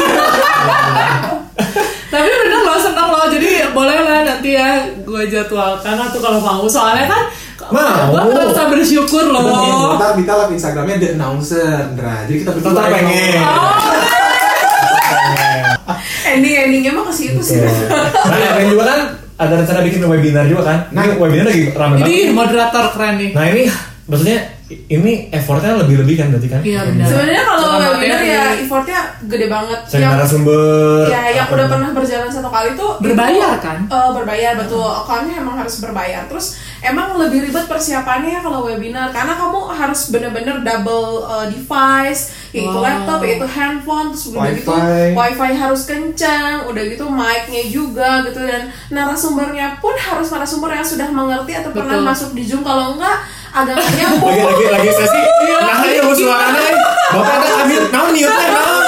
tapi 2.13 2.29
bener 2.29 2.62
loh 2.63 2.79
seneng 2.79 3.07
loh. 3.12 3.25
Jadi 3.31 3.47
boleh 3.71 3.97
lah 4.03 4.19
nanti 4.27 4.50
ya 4.55 4.69
gue 5.00 5.21
jadwalkan 5.31 5.95
atau 5.95 6.19
kalau 6.19 6.39
mau. 6.43 6.63
Soalnya 6.67 7.07
kan 7.07 7.24
Mau. 7.67 8.13
gue 8.13 8.21
merasa 8.31 8.69
bersyukur 8.71 9.27
loh. 9.27 9.97
Ntar 10.00 10.15
kita 10.15 10.33
live 10.45 10.53
Instagramnya 10.55 10.95
The 11.01 11.09
Announcer, 11.19 11.91
Ndra. 11.95 12.24
Jadi 12.29 12.38
kita 12.45 12.51
berdua 12.55 12.71
pengen. 12.86 13.03
ngomong. 13.03 13.75
ending 16.27 16.53
endingnya 16.53 16.91
mah 16.93 17.03
ke 17.09 17.13
situ 17.15 17.41
sih. 17.41 17.63
Nah 17.63 18.57
yang 18.62 18.69
juga 18.71 18.83
kan 18.86 19.00
ada 19.38 19.53
rencana 19.62 19.79
bikin 19.86 20.01
webinar 20.05 20.45
juga 20.45 20.63
kan? 20.65 20.77
Nah. 20.93 21.03
Webinar 21.17 21.45
lagi 21.50 21.63
rame 21.74 21.95
jadi 22.03 22.15
banget. 22.29 22.36
moderator 22.36 22.86
keren 22.93 23.15
nih. 23.17 23.31
Nah 23.33 23.45
ini 23.50 23.63
maksudnya 24.07 24.38
ini 24.67 25.31
effortnya 25.31 25.79
lebih 25.79 26.03
lebih 26.03 26.19
kan 26.19 26.27
berarti 26.27 26.50
kan 26.51 26.59
Iya, 26.59 26.79
benar. 26.91 27.07
sebenarnya 27.07 27.43
kalau 27.45 27.67
webinar 27.79 28.19
ya 28.19 28.43
effortnya 28.59 29.00
gede 29.24 29.47
banget 29.47 29.79
cari 29.88 30.01
Yang- 30.03 30.12
narasumber 30.19 31.03
ya 31.07 31.21
yang 31.33 31.47
udah 31.47 31.63
gitu. 31.63 31.71
pernah 31.71 31.89
berjalan 31.95 32.27
satu 32.27 32.50
kali 32.51 32.69
tuh 32.75 32.91
Berbayar 33.00 33.55
itu, 33.55 33.63
kan? 33.63 33.79
eh, 33.88 34.09
berbayar 34.12 34.53
betul 34.59 34.83
akunnya 34.83 35.33
emang 35.39 35.55
harus 35.55 35.75
berbayar 35.79 36.21
terus 36.27 36.47
emang 36.77 37.15
lebih 37.15 37.47
ribet 37.47 37.63
persiapannya 37.63 38.43
kalau 38.43 38.67
webinar 38.67 39.07
karena 39.09 39.33
kamu 39.33 39.59
harus 39.71 40.12
bener-bener 40.12 40.59
double 40.59 41.07
eh, 41.25 41.45
device 41.50 42.21
yaitu 42.51 42.67
Wow. 42.67 42.83
laptop 42.83 43.19
yaitu 43.24 43.47
handphone 43.47 44.12
terus 44.12 44.25
udah 44.29 44.51
gitu 44.51 44.71
Wifi. 45.15 45.51
harus 45.53 45.81
kencang 45.83 46.67
udah 46.67 46.83
gitu 46.83 47.05
mic-nya 47.07 47.63
juga 47.65 48.24
gitu 48.24 48.39
dan 48.39 48.67
narasumbernya 48.89 49.79
pun 49.79 49.95
harus 49.95 50.27
narasumber 50.27 50.71
yang 50.71 50.83
sudah 50.83 51.07
mengerti 51.07 51.55
atau 51.55 51.71
pernah 51.71 51.95
Betul. 51.97 52.07
masuk 52.07 52.29
di 52.36 52.43
zoom 52.43 52.62
kalau 52.62 52.95
enggak 52.95 53.15
nyambung 53.65 54.29
lagi 54.29 54.43
lagi 54.43 54.65
lagi 54.69 54.89
sesi 54.93 55.21
Iya. 55.47 55.57
nah 55.59 55.77
ayo 55.81 56.01
bos 56.05 56.17
suaranya 56.17 56.61
eh. 56.61 56.75
bapak 57.09 57.33
ada 57.39 57.47
ambil 57.63 57.81
naon 57.89 58.09
nih 58.13 58.23
naon 58.27 58.83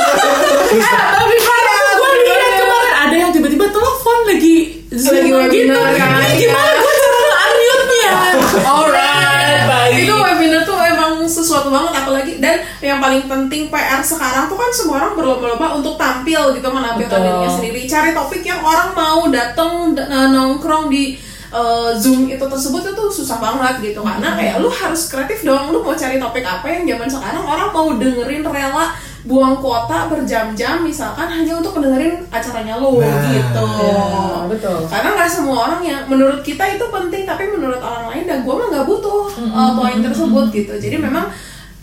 tapi 1.10 1.36
parah 1.40 1.78
gue 1.90 2.10
lihat 2.20 2.54
kemarin 2.56 2.94
ada 2.96 3.16
yang 3.18 3.32
tiba-tiba 3.32 3.66
telepon 3.68 4.18
lagi 4.26 4.58
Zoom 4.90 5.16
Lagi 5.16 5.30
webinar 5.32 5.86
gitu. 5.86 6.02
kan. 6.02 6.18
Ini 6.20 6.36
gimana 6.36 6.72
gue 6.76 6.92
cara 6.92 7.18
nge-unmute-nya 7.22 8.12
alright 8.60 9.62
baik 9.64 9.94
itu 10.02 10.14
webinar 10.14 10.62
tuh 10.64 10.78
emang 10.78 11.14
sesuatu 11.24 11.70
banget 11.70 11.94
apalagi 11.96 12.32
dan 12.38 12.58
yang 12.80 12.98
paling 12.98 13.24
penting 13.24 13.70
PR 13.70 14.02
sekarang 14.02 14.46
tuh 14.46 14.58
kan 14.58 14.70
semua 14.70 14.96
orang 15.00 15.14
berlomba-lomba 15.14 15.78
untuk 15.78 15.94
tampil 15.96 16.52
gitu 16.52 16.68
menampilkan 16.68 17.18
dirinya 17.18 17.50
sendiri 17.50 17.86
cari 17.86 18.12
topik 18.12 18.42
yang 18.42 18.60
orang 18.60 18.92
mau 18.92 19.30
datang 19.30 19.94
nongkrong 20.28 20.90
di 20.90 21.29
eh, 21.50 21.92
zoom 21.98 22.30
itu 22.30 22.42
tersebut 22.42 22.84
itu 22.94 23.04
susah 23.10 23.38
banget 23.42 23.94
gitu. 23.94 24.02
Karena 24.06 24.38
kayak 24.38 24.62
lu 24.62 24.70
harus 24.70 25.10
kreatif 25.10 25.42
dong. 25.46 25.74
Lu 25.74 25.82
mau 25.82 25.94
cari 25.98 26.22
topik 26.22 26.46
apa 26.46 26.66
yang 26.70 26.84
zaman 26.96 27.10
sekarang 27.10 27.44
orang 27.46 27.70
mau 27.74 27.88
dengerin 27.98 28.46
rela 28.46 28.94
buang 29.20 29.60
kuota 29.60 30.08
berjam-jam 30.08 30.80
misalkan 30.80 31.28
hanya 31.28 31.60
untuk 31.60 31.76
dengerin 31.76 32.24
acaranya 32.32 32.80
lu 32.80 33.04
Nah, 33.04 33.20
gitu. 33.28 33.68
iya, 33.84 34.48
betul. 34.48 34.80
karena 34.88 35.10
nggak 35.12 35.28
semua 35.28 35.68
orang 35.68 35.82
yang 35.84 36.08
menurut 36.08 36.40
kita 36.40 36.64
itu 36.64 36.88
penting 36.88 37.28
tapi 37.28 37.52
menurut 37.52 37.84
orang 37.84 38.08
lain 38.16 38.24
dan 38.24 38.48
gue 38.48 38.54
mah 38.56 38.72
nggak 38.72 38.88
butuh 38.88 39.28
uh, 39.52 39.76
poin 39.76 40.00
tersebut 40.00 40.46
gitu. 40.56 40.74
Jadi 40.80 41.04
memang 41.04 41.28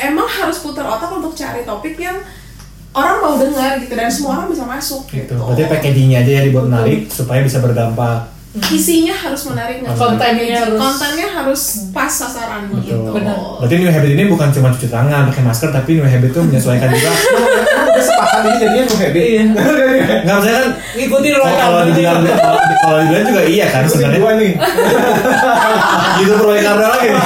emang 0.00 0.24
harus 0.24 0.64
putar 0.64 0.88
otak 0.88 1.12
untuk 1.12 1.37
cari 1.37 1.61
topik 1.68 2.00
yang 2.00 2.16
orang 2.96 3.16
mau 3.20 3.37
dengar 3.37 3.76
gitu 3.85 3.92
dan 3.92 4.09
semua 4.09 4.40
orang 4.40 4.48
bisa 4.48 4.64
masuk 4.64 5.05
gitu. 5.12 5.29
gitu, 5.29 5.35
berarti 5.37 5.68
packagingnya 5.68 6.24
aja 6.24 6.31
ya 6.40 6.42
dibuat 6.48 6.72
menarik 6.72 7.12
supaya 7.12 7.44
bisa 7.44 7.61
berdampak 7.61 8.33
isinya 8.66 9.12
harus 9.12 9.42
menarik 9.46 9.80
nggak 9.80 9.94
Kontennya 9.94 10.58
harus- 10.58 10.80
kontennya 10.80 11.28
harus 11.28 11.60
pas 11.90 12.08
sasaran 12.08 12.72
gitu 12.72 12.96
Betul. 12.96 13.12
Benar. 13.14 13.36
Berarti 13.60 13.74
new 13.76 13.90
habit 13.90 14.10
ini 14.12 14.24
bukan 14.26 14.48
cuma 14.50 14.68
cuci 14.70 14.88
tangan, 14.88 15.28
pakai 15.28 15.42
masker, 15.42 15.68
tapi 15.70 15.90
new 15.94 16.04
habit 16.04 16.30
itu 16.30 16.40
menyesuaikan 16.40 16.88
juga. 16.88 17.10
Udah 17.92 18.02
sepakat 18.02 18.40
ini 18.42 18.56
jadinya 18.58 18.82
gue 18.82 18.98
happy. 18.98 19.20
Iya. 19.20 19.42
Nggak 20.22 20.34
maksudnya 20.34 20.56
kan 20.56 20.66
ngikutin 20.94 21.30
kalau, 21.32 21.44
Roy 21.44 21.54
kalau 21.56 21.80
dibilang 21.84 22.20
kalau, 22.80 22.98
dibilang 23.00 23.24
juga 23.26 23.42
iya 23.44 23.66
kan 23.68 23.82
sebenarnya. 23.84 24.18
gua 24.18 24.32
nih. 24.34 24.52
gitu 26.18 26.32
Bro 26.34 26.50
Ricardo 26.52 26.86
lagi 26.86 27.08
nih. 27.10 27.24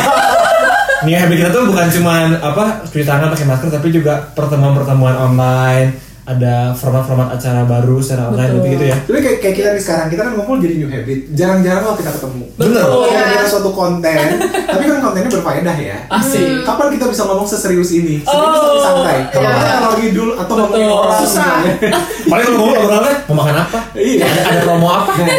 New 1.00 1.16
habit 1.16 1.36
kita 1.38 1.50
tuh 1.50 1.64
bukan 1.64 1.86
cuma 1.90 2.14
apa 2.36 2.64
cuci 2.84 3.04
tangan 3.04 3.30
pakai 3.30 3.46
masker, 3.46 3.68
tapi 3.70 3.88
juga 3.88 4.20
pertemuan-pertemuan 4.34 5.16
online, 5.16 5.88
ada 6.30 6.54
format-format 6.72 7.34
acara 7.34 7.66
baru 7.66 7.98
secara 7.98 8.30
online 8.30 8.52
gitu, 8.54 8.66
gitu 8.70 8.84
ya. 8.86 8.96
Tapi 9.02 9.18
kayak, 9.18 9.38
kayak 9.42 9.54
kita 9.56 9.68
nih 9.74 9.82
sekarang, 9.82 10.06
kita 10.06 10.22
kan 10.22 10.32
ngumpul 10.34 10.56
jadi 10.56 10.74
new 10.78 10.86
habit. 10.86 11.18
Jarang-jarang 11.34 11.82
loh 11.82 11.96
kita 11.98 12.10
ketemu. 12.14 12.44
Bener. 12.54 12.84
Kalau 12.86 13.06
Iya. 13.10 13.22
ada 13.34 13.46
suatu 13.46 13.70
konten, 13.70 14.18
tapi 14.70 14.82
kan 14.86 14.98
kontennya 15.00 15.30
berfaedah 15.32 15.76
ya. 15.76 15.96
asik 16.08 16.62
Kapan 16.62 16.86
kita 16.94 17.06
bisa 17.08 17.22
ngomong 17.26 17.44
seserius 17.44 17.90
ini? 17.92 18.22
Serius 18.22 18.58
Oh, 18.60 18.78
santai. 18.78 19.26
Kalau 19.28 19.42
iya. 19.42 19.58
kita 19.58 19.74
kalau 19.76 19.96
ngidul 19.98 20.30
atau 20.36 20.54
ngomongin 20.56 20.86
orang 20.86 21.18
Susah. 21.18 21.50
Paling 22.30 22.46
kalau 22.46 22.58
ngomong 22.62 23.02
kan 23.02 23.14
mau 23.26 23.34
makan 23.36 23.56
apa? 23.58 23.78
Iya. 23.92 24.24
Ada, 24.24 24.42
ada 24.46 24.60
promo 24.62 24.88
apa? 24.88 25.12
Nah, 25.18 25.38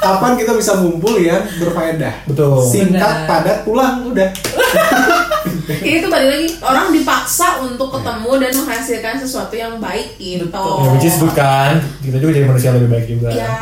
kapan 0.00 0.32
kita 0.36 0.52
bisa 0.54 0.72
ngumpul 0.78 1.18
ya 1.18 1.42
berfaedah? 1.58 2.14
Betul. 2.28 2.62
Singkat, 2.62 3.14
Benar. 3.24 3.26
padat, 3.26 3.58
pulang, 3.64 3.94
udah. 4.06 4.28
Ini 5.86 5.96
tuh 5.98 6.10
balik 6.10 6.28
lagi 6.30 6.48
orang 6.60 6.86
dipaksa 6.90 7.60
untuk 7.60 7.88
ketemu 7.90 8.30
dan 8.38 8.52
menghasilkan 8.54 9.14
sesuatu 9.16 9.54
yang 9.54 9.76
baik 9.78 10.16
gitu. 10.16 10.46
Betul. 10.46 10.74
Ya, 10.80 10.88
which 10.92 11.06
is 11.06 11.16
good 11.16 11.32
kan? 11.32 11.80
Kita 12.00 12.16
juga 12.16 12.32
jadi 12.32 12.46
manusia 12.46 12.70
lebih 12.72 12.88
baik 12.88 13.06
juga. 13.08 13.28
Ya. 13.30 13.52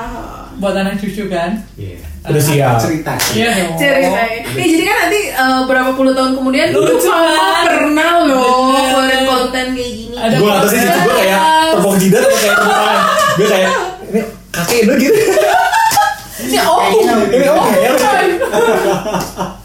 buat 0.52 0.76
anak 0.76 1.00
cucu 1.00 1.26
kan 1.26 1.58
Iya. 1.74 1.98
Udah 2.22 2.38
siap. 2.38 2.76
Cerita. 2.78 3.18
iya 3.34 3.50
dong 3.50 3.74
ceritanya. 3.74 4.46
Ya, 4.54 4.62
jadi 4.62 4.84
kan 4.84 4.96
nanti 5.02 5.20
eh, 5.26 5.60
berapa 5.66 5.90
puluh 5.92 6.12
tahun 6.12 6.38
kemudian 6.38 6.70
Lucu 6.70 6.86
"Dulu 6.86 7.02
mama 7.02 7.34
kan? 7.34 7.64
pernah 7.66 8.10
loh 8.22 8.70
keluarin 8.70 9.22
konten 9.26 9.66
kayak 9.74 9.90
gini. 9.90 10.14
Ada 10.14 10.36
gue 10.38 10.50
atau 10.52 10.68
sih 10.70 10.78
gue 10.78 11.14
kayak 11.18 11.40
tepuk 11.72 11.94
jidat 11.98 12.22
atau 12.22 12.38
kayak 12.38 12.54
tepuk 12.54 12.74
tangan 12.78 13.00
gue 13.32 13.46
kayak 13.48 13.70
ini 14.06 14.20
kakek 14.52 14.80
lu 14.84 14.94
gitu 15.00 15.20
ini 16.42 16.58
om 16.60 16.94
ini 17.32 17.46
oh 17.48 17.66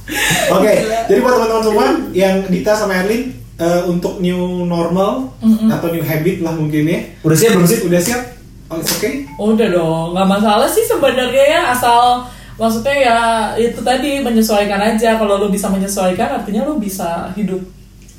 Oke, 0.56 0.72
jadi 1.12 1.20
buat 1.20 1.34
teman-teman 1.36 1.64
semua 1.64 1.86
yang 2.16 2.48
Dita 2.48 2.72
sama 2.72 3.04
Erlin 3.04 3.36
eh, 3.60 3.82
untuk 3.84 4.24
new 4.24 4.64
normal 4.64 5.36
atau 5.68 5.88
new 5.92 6.04
habit 6.04 6.40
lah 6.40 6.56
mungkin 6.56 6.88
ya. 6.88 7.00
udah 7.28 7.36
siap 7.36 7.52
belum 7.60 7.68
sih 7.68 7.80
Udah 7.86 8.00
siap? 8.00 8.22
Oh, 8.68 8.80
it's 8.80 8.92
okay? 9.00 9.24
Udah 9.40 9.68
dong, 9.72 10.12
nggak 10.12 10.28
masalah 10.28 10.68
sih 10.68 10.84
sebenarnya 10.84 11.46
ya 11.56 11.62
asal 11.72 12.28
maksudnya 12.60 12.96
ya 13.00 13.18
itu 13.56 13.80
tadi 13.80 14.20
menyesuaikan 14.20 14.80
aja. 14.96 15.16
Kalau 15.16 15.40
lu 15.40 15.48
bisa 15.48 15.72
menyesuaikan 15.72 16.44
artinya 16.44 16.68
lu 16.68 16.76
bisa 16.76 17.32
hidup 17.40 17.64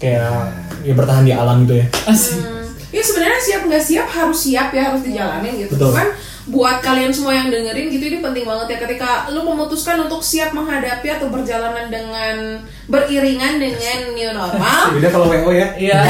kayak 0.01 0.49
ya 0.87 0.95
bertahan 0.97 1.27
di 1.27 1.33
alam 1.37 1.69
gitu 1.69 1.85
ya 1.85 1.87
asik. 2.09 2.41
Ya 2.89 3.03
sebenarnya 3.05 3.41
siap 3.45 3.61
nggak 3.69 3.85
siap 3.85 4.07
harus 4.09 4.39
siap 4.41 4.69
ya 4.73 4.89
harus 4.89 5.05
dijalanin 5.05 5.53
gitu. 5.69 5.77
Betul. 5.77 5.93
Cuman 5.93 6.09
buat 6.49 6.81
kalian 6.81 7.13
semua 7.13 7.37
yang 7.37 7.53
dengerin 7.53 7.93
gitu 7.93 8.05
ini 8.09 8.19
penting 8.25 8.49
banget 8.49 8.67
ya 8.73 8.79
ketika 8.89 9.29
lu 9.29 9.45
memutuskan 9.45 10.01
untuk 10.09 10.25
siap 10.25 10.57
menghadapi 10.57 11.09
atau 11.13 11.29
berjalanan 11.29 11.93
dengan 11.93 12.65
beriringan 12.89 13.61
dengan 13.61 13.99
new 14.17 14.31
normal. 14.33 14.97
Beda 14.97 15.09
kalau 15.13 15.29
WO 15.29 15.53
ya. 15.53 15.77
Iya. 15.77 16.01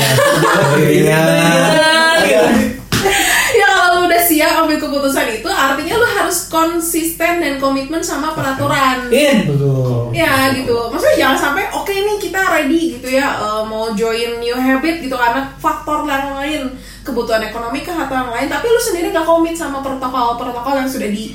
Iya. 4.38 4.46
ya 4.48 4.62
ambil 4.62 4.79
keputusan 4.79 5.27
itu 5.33 5.48
artinya 5.48 5.94
lu 5.94 6.07
harus 6.09 6.46
konsisten 6.46 7.33
dan 7.38 7.59
komitmen 7.59 7.98
sama 8.01 8.31
peraturan. 8.33 9.11
In. 9.11 9.38
Betul. 9.46 10.14
Ya 10.14 10.51
gitu, 10.53 10.88
maksudnya 10.88 11.16
jangan 11.18 11.38
sampai 11.40 11.66
oke 11.68 11.90
nih 11.90 12.16
kita 12.18 12.38
ready 12.38 12.81
gitu 12.94 13.09
ya 13.11 13.27
eh, 13.37 13.62
mau 13.64 13.90
join 13.92 14.38
new 14.38 14.55
habit 14.55 15.01
gitu 15.01 15.12
karena 15.12 15.51
faktor 15.57 16.03
yang 16.05 16.35
lain 16.35 16.70
kebutuhan 17.03 17.42
ekonomi 17.42 17.81
kah 17.81 17.98
atau 17.98 18.14
yang 18.16 18.31
lain, 18.31 18.46
tapi 18.46 18.66
lu 18.66 18.79
sendiri 18.79 19.09
nggak 19.09 19.24
komit 19.24 19.53
sama 19.53 19.81
protokol-protokol 19.81 20.74
yang 20.77 20.87
sudah 20.87 21.09
di 21.09 21.33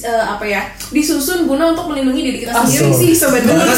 eh, 0.00 0.24
apa 0.24 0.44
ya 0.44 0.62
disusun 0.88 1.44
guna 1.44 1.72
untuk 1.72 1.88
melindungi 1.88 2.22
diri 2.24 2.38
kita 2.40 2.54
sendiri 2.54 2.92
sih 2.92 3.10
sebenarnya. 3.12 3.74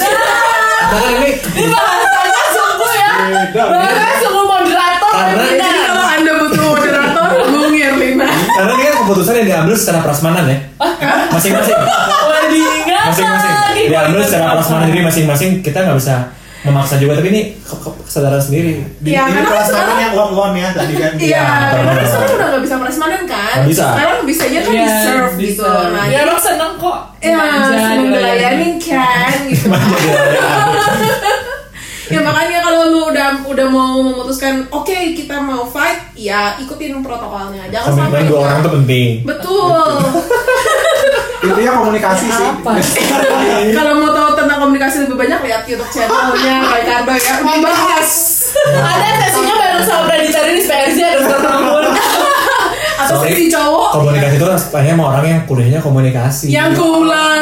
Bahkan 0.86 1.12
ini 1.16 1.30
Ini 1.32 1.66
bahasanya 1.66 2.44
sungguh 2.52 2.92
ya. 2.92 3.10
Bahasanya 3.54 4.16
sungguh 4.20 4.44
moderator. 4.44 5.12
Karena- 5.12 5.38
beda. 5.38 5.64
Jadi 5.64 5.80
kalau 5.82 6.04
anda 6.06 6.32
butuh 6.36 6.62
moderator, 6.64 7.26
hubungi 7.46 7.80
Erlina. 7.80 8.26
karena 8.26 8.72
ini 8.72 8.84
kan 8.84 8.95
keputusan 9.06 9.34
yang 9.36 9.46
diambil 9.48 9.74
secara 9.74 10.02
prasmanan 10.02 10.44
ya. 10.44 10.58
Masing-masing. 11.28 11.76
Waduh, 11.78 12.50
nggak 12.82 13.02
Masing-masing. 13.06 13.54
lagi. 13.56 13.82
Diambil 13.86 14.20
secara 14.20 14.44
prasmanan 14.52 14.86
jadi 14.88 15.00
masing-masing 15.00 15.50
kita 15.60 15.78
nggak 15.80 15.94
bisa 15.96 16.16
memaksa 16.60 16.98
juga 16.98 17.14
tapi 17.14 17.30
ini 17.30 17.42
ke- 17.56 17.78
ke- 17.78 17.94
kesadaran 18.02 18.36
sendiri. 18.36 18.82
Di, 18.98 19.08
Iya, 19.08 19.22
ini 19.22 19.30
karena 19.30 19.40
kan 19.40 19.52
perasaan 19.54 19.70
sekarang- 19.70 20.02
yang 20.02 20.12
lon-lon 20.12 20.52
ya 20.52 20.68
tadi 20.72 20.94
kan. 20.96 21.12
Iya, 21.14 21.44
karena 21.70 21.90
kan 21.92 22.04
sekarang 22.04 22.30
udah 22.32 22.46
nggak 22.48 22.62
bisa 22.66 22.74
prasmanan 22.76 23.22
kan. 23.24 23.54
Nggak 23.54 23.70
bisa. 23.70 23.84
Sekarang 23.88 24.16
bisanya 24.26 24.60
kan 24.60 24.72
Iya, 24.72 24.82
di 24.82 24.90
serve 25.00 25.34
bisa. 25.36 25.46
gitu. 25.62 25.70
Nah, 25.94 26.04
ya 26.04 26.18
orang 26.20 26.40
seneng 26.42 26.72
kok. 26.76 26.98
ya 27.16 27.38
seneng 27.64 28.08
dilayanin 28.08 28.74
kan 28.80 29.30
gitu. 29.46 29.66
ya 32.06 32.20
makanya 32.22 32.58
kalau 32.62 32.80
lu 32.86 33.00
udah 33.10 33.28
udah 33.42 33.66
mau 33.66 33.98
memutuskan 33.98 34.62
oke 34.70 34.94
kita 35.14 35.42
mau 35.42 35.66
fight 35.66 36.14
ya 36.14 36.54
ikutin 36.56 37.02
protokolnya 37.02 37.66
jangan 37.68 38.06
sampai 38.06 38.30
dua 38.30 38.46
orang 38.46 38.58
tuh 38.62 38.72
penting. 38.78 39.26
betul 39.26 39.98
Intinya 41.46 41.78
komunikasi 41.78 42.26
sih. 42.26 42.46
Apa? 42.48 42.74
kalau 43.78 43.92
mau 44.02 44.10
tahu 44.10 44.30
tentang 44.34 44.58
komunikasi 44.66 45.06
lebih 45.06 45.14
banyak 45.14 45.40
lihat 45.46 45.62
YouTube 45.68 45.90
channelnya 45.94 46.56
kayak 46.64 46.84
Karba 46.90 47.14
ya 47.14 47.34
dibahas 47.38 48.10
Ada 48.66 49.08
sesinya 49.22 49.54
baru 49.54 49.80
sama 49.86 50.02
udah 50.10 50.18
dicari 50.26 50.50
di 50.58 50.62
PRJ 50.66 50.98
ada 51.06 51.22
tahun. 51.38 51.84
atau 53.06 53.20
Sorry. 53.20 53.28
sesi 53.36 53.44
cowok 53.52 53.90
Komunikasi 54.00 54.34
itu 54.40 54.46
rasanya 54.48 54.92
sama 54.96 55.04
orang 55.12 55.24
yang 55.28 55.40
kuliahnya 55.46 55.80
komunikasi. 55.84 56.46
yang 56.50 56.70
kulang 56.74 57.40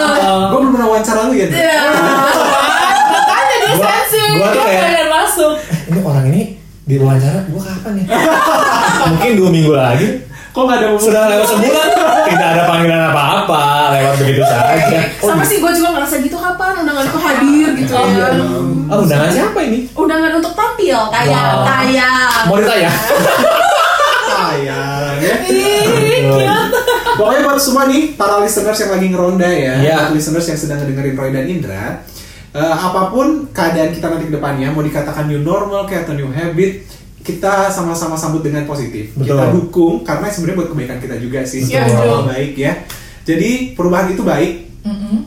Gue 0.50 0.59
belum 0.61 0.72
pernah 0.74 0.88
wawancara 0.90 1.20
lu 1.31 1.33
ya. 1.33 1.48
Gua- 3.77 3.91
gua 4.35 4.49
tuh 4.49 4.63
kayak- 4.63 4.83
pengen 4.85 5.09
masuk. 5.09 5.53
ini 5.85 5.99
orang 6.01 6.25
ini 6.29 6.43
di 6.83 6.95
wawancara 6.97 7.41
gua 7.49 7.63
kapan 7.65 7.93
ya? 7.97 8.07
Mungkin 9.11 9.31
dua 9.35 9.51
minggu 9.51 9.73
lagi. 9.73 10.09
Kok 10.51 10.63
nggak 10.63 10.79
ada 10.79 10.89
Sudah 10.95 11.23
lewat 11.27 11.47
sebulan, 11.49 11.89
tidak 12.25 12.49
ada 12.49 12.63
panggilan 12.65 13.03
apa-apa, 13.11 13.63
lewat 13.91 14.15
begitu 14.17 14.39
saja. 14.41 14.99
Oh, 15.19 15.27
sama 15.29 15.43
sih 15.43 15.59
gue 15.59 15.73
juga 15.73 15.91
ngerasa 15.93 16.15
gitu 16.21 16.37
kapan 16.37 16.79
undanganku 16.79 17.19
hadir 17.19 17.75
gitu 17.75 17.91
ya 17.91 18.29
oh, 18.87 19.03
undangan 19.03 19.29
siapa 19.29 19.59
ini? 19.61 19.91
undangan 19.91 20.31
untuk 20.33 20.55
tampil 20.55 20.95
kayak 21.11 21.43
Wow. 21.51 21.67
kayak 21.67 22.47
Mau 22.47 22.57
ditanya? 22.57 22.91
sayang 24.25 25.17
ya. 25.19 25.35
Cute. 25.43 26.79
Pokoknya 27.15 27.41
buat 27.45 27.59
semua 27.59 27.85
nih 27.87 28.15
para 28.15 28.39
listeners 28.39 28.75
yang 28.77 28.93
lagi 28.93 29.07
ngeronda 29.09 29.49
ya, 29.49 29.75
Iya. 29.77 29.95
buat 30.01 30.13
listeners 30.13 30.47
yang 30.47 30.59
sedang 30.61 30.79
ngedengerin 30.81 31.15
Roy 31.15 31.31
dan 31.31 31.47
Indra, 31.47 31.85
eh, 32.55 32.77
apa 32.79 33.11
pun 33.11 33.51
keadaan 33.51 33.90
kita 33.90 34.07
nanti 34.07 34.31
ke 34.31 34.35
depannya, 34.38 34.71
mau 34.71 34.87
dikatakan 34.87 35.27
new 35.27 35.43
normal 35.43 35.90
kayak 35.90 36.07
atau 36.07 36.14
new 36.14 36.31
habit, 36.31 36.87
kita 37.27 37.69
sama-sama 37.75 38.14
sambut 38.14 38.47
dengan 38.47 38.62
positif. 38.64 39.11
Betul. 39.19 39.35
Kita 39.35 39.45
dukung 39.51 39.95
karena 40.07 40.31
sebenarnya 40.31 40.59
buat 40.62 40.71
kebaikan 40.71 40.99
kita 41.03 41.17
juga 41.19 41.40
sih, 41.43 41.67
Iya, 41.67 41.90
betul. 41.90 42.31
baik 42.31 42.53
ya. 42.55 42.73
Jadi 43.25 43.51
perubahan 43.75 44.12
itu 44.12 44.23
baik, 44.23 44.53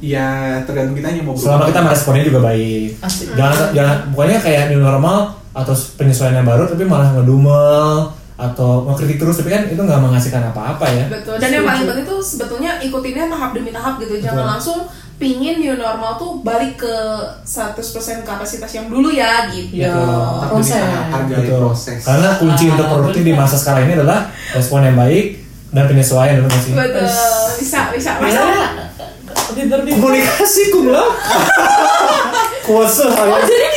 ya 0.06 0.62
tergantung 0.63 0.94
kita 0.94 1.10
mau 1.26 1.34
berubah. 1.34 1.58
Selama 1.58 1.66
kita 1.74 1.82
meresponnya 1.82 2.24
juga 2.30 2.40
baik. 2.46 2.90
Asik. 3.02 3.26
Jangan, 3.34 3.58
jangan, 3.74 3.98
pokoknya 4.13 4.38
kayak 4.40 4.63
new 4.70 4.82
normal 4.86 5.18
atau 5.58 5.74
penyesuaian 5.98 6.38
yang 6.38 6.48
baru, 6.48 6.70
tapi 6.70 6.86
malah 6.86 7.10
ngedumel 7.18 8.13
atau 8.38 8.86
ngekritik 8.86 9.18
terus, 9.18 9.42
tapi 9.42 9.50
kan 9.50 9.66
itu 9.66 9.82
nggak 9.82 9.98
menghasilkan 9.98 10.54
apa-apa 10.54 10.86
ya. 10.94 11.06
Betul. 11.10 11.42
Dan 11.42 11.50
yang 11.50 11.66
paling 11.66 11.90
penting 11.90 12.06
tuh 12.06 12.22
sebetulnya 12.22 12.78
ikutinnya 12.78 13.26
tahap 13.34 13.58
demi 13.58 13.74
tahap 13.74 13.98
gitu. 13.98 14.22
Jangan 14.22 14.46
Betul. 14.46 14.52
langsung 14.54 14.80
pingin 15.18 15.58
new 15.58 15.74
normal 15.74 16.14
tuh 16.16 16.46
balik 16.46 16.78
ke 16.78 16.94
100% 17.42 17.74
kapasitas 18.22 18.70
yang 18.70 18.86
dulu 18.86 19.10
ya 19.10 19.50
gitu. 19.50 19.82
Ya, 19.82 19.98
Tapi 20.46 20.54
proses. 20.54 20.78
hargai 21.10 21.50
proses. 21.50 22.02
Karena 22.06 22.30
kunci 22.38 22.64
Ah, 22.66 22.74
untuk 22.78 22.88
produktif 22.88 23.22
di 23.26 23.34
masa 23.34 23.58
sekarang 23.58 23.90
ini 23.90 23.98
adalah 23.98 24.30
respon 24.54 24.86
yang 24.86 24.94
baik 24.94 25.42
dan 25.74 25.90
penyesuaian 25.90 26.38
betul 26.38 26.50
nggak 26.50 26.62
sih? 26.62 26.74
Betul. 26.78 27.10
Bisa, 27.58 27.80
bisa. 27.90 28.10
Ya, 28.22 28.46
pinter. 29.58 29.80
Komunikasi 29.90 30.62
kumlah. 30.70 31.10
Kuasa 32.68 33.08
Oh 33.08 33.40
jadi 33.42 33.77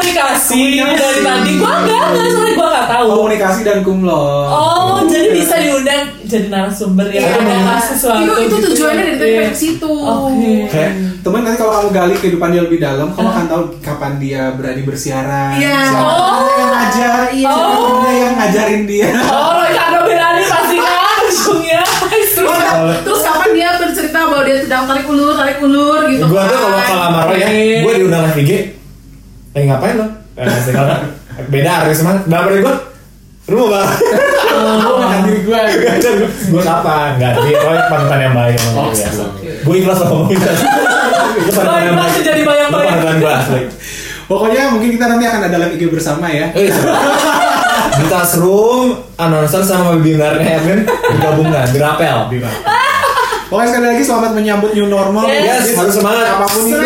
komunikasi 0.00 0.50
Komunikasi. 0.50 0.96
dari 0.96 1.20
tadi 1.20 1.50
gua 1.54 1.72
enggak 1.78 2.00
enggak 2.02 2.26
soalnya 2.26 2.54
gua 2.54 2.68
nggak 2.70 2.86
tahu. 2.88 3.08
Komunikasi 3.12 3.60
dan 3.62 3.78
kumlot. 3.80 4.48
Oh 4.48 4.98
jadi 5.04 5.28
bisa 5.30 5.54
diundang 5.56 6.02
jadi 6.22 6.46
narasumber 6.48 7.06
ya 7.08 7.20
Iya. 7.20 7.36
membahas 7.36 7.84
sesuatu. 7.90 8.22
itu, 8.22 8.32
itu 8.40 8.56
gitu. 8.56 8.66
tujuannya 8.70 9.02
dari 9.04 9.16
tadi 9.18 9.30
Iya. 9.30 9.42
ke 9.44 9.56
situ. 9.56 9.92
Oke. 9.92 10.84
Temen 11.20 11.40
nanti 11.42 11.56
kalau 11.58 11.72
kamu 11.74 11.88
gali 11.90 12.14
kehidupan 12.16 12.48
dia 12.48 12.62
lebih 12.62 12.78
dalam, 12.78 13.08
kamu 13.10 13.28
akan 13.28 13.44
tahu 13.46 13.62
kapan 13.80 14.12
dia 14.16 14.42
berani 14.50 14.82
bersiaran. 14.82 15.52
Iya. 15.54 15.76
Siapa 15.86 16.06
Oh. 16.06 16.48
yang 16.50 16.70
ngajar, 16.70 17.18
Iya. 17.30 17.50
siapa 17.52 18.08
yang 18.10 18.34
ngajarin 18.36 18.82
dia. 18.86 19.08
Oh 19.20 19.60
Ricardo 19.60 20.00
Berani 20.02 20.42
pasti 20.42 20.76
kan 20.78 21.22
ujungnya. 21.22 21.82
Terus, 22.10 22.32
terus 23.04 23.20
kapan 23.22 23.50
dia 23.52 23.68
bercerita 23.76 24.18
bahwa 24.22 24.42
dia 24.42 24.56
sedang 24.58 24.84
tarik 24.86 25.04
ulur, 25.04 25.34
tarik 25.34 25.58
ulur 25.60 26.00
gitu 26.08 26.24
gue 26.24 26.40
tuh 26.40 26.56
kalau 26.56 26.72
kan. 26.72 26.86
kalau 26.86 27.02
sama 27.04 27.20
Roy 27.26 27.36
ya, 27.36 27.48
gue 27.82 27.92
diundang 27.94 28.24
IG. 28.32 28.52
Eh 29.50 29.66
ngapain 29.66 29.98
lo? 29.98 30.06
Eh, 30.38 30.46
beda 31.50 31.70
harus 31.82 31.98
semangat. 31.98 32.22
Dalam 32.30 32.46
dari 32.46 32.62
gue, 32.62 32.74
lu 33.50 33.66
mau? 33.66 33.66
Gue 33.70 34.94
ngajarin 35.02 35.22
diri 35.26 35.40
gue. 35.42 35.60
gue 36.54 36.62
kapan? 36.62 37.18
Enggak, 37.18 37.32
di 37.42 37.50
Roy 37.58 37.78
panutan 37.90 38.18
yang 38.22 38.34
baik 38.34 38.54
emang 38.62 38.74
Oh, 38.78 38.86
oke. 38.94 39.04
Gue 39.66 39.74
ikhlas 39.82 39.98
loh 40.04 40.08
ngomong 40.14 40.30
ikhlas. 40.38 40.58
Panutan 41.50 41.82
yang 41.82 41.96
Baik, 41.98 42.22
jadi 42.22 42.40
gue 43.18 43.32
asli. 43.34 43.62
Pokoknya 44.30 44.70
mungkin 44.70 44.94
kita 44.94 45.10
nanti 45.10 45.24
akan 45.26 45.42
ada 45.50 45.56
live 45.58 45.74
IG 45.74 45.82
bersama 45.90 46.30
ya. 46.30 46.54
Eh, 46.54 46.70
di 47.98 48.04
room, 48.38 48.94
announcer 49.18 49.66
sama 49.66 49.98
webinarnya 49.98 50.62
Erwin 50.62 50.86
digabungkan, 50.86 51.66
dirapel. 51.74 52.30
Pokoknya 53.50 53.68
sekali 53.74 53.86
lagi 53.90 54.02
selamat 54.06 54.30
menyambut 54.38 54.70
new 54.78 54.86
normal. 54.86 55.26
Yes, 55.26 55.74
harus 55.74 55.98
semangat. 55.98 56.38
Apa 56.38 56.46
pun 56.46 56.62
itu. 56.70 56.78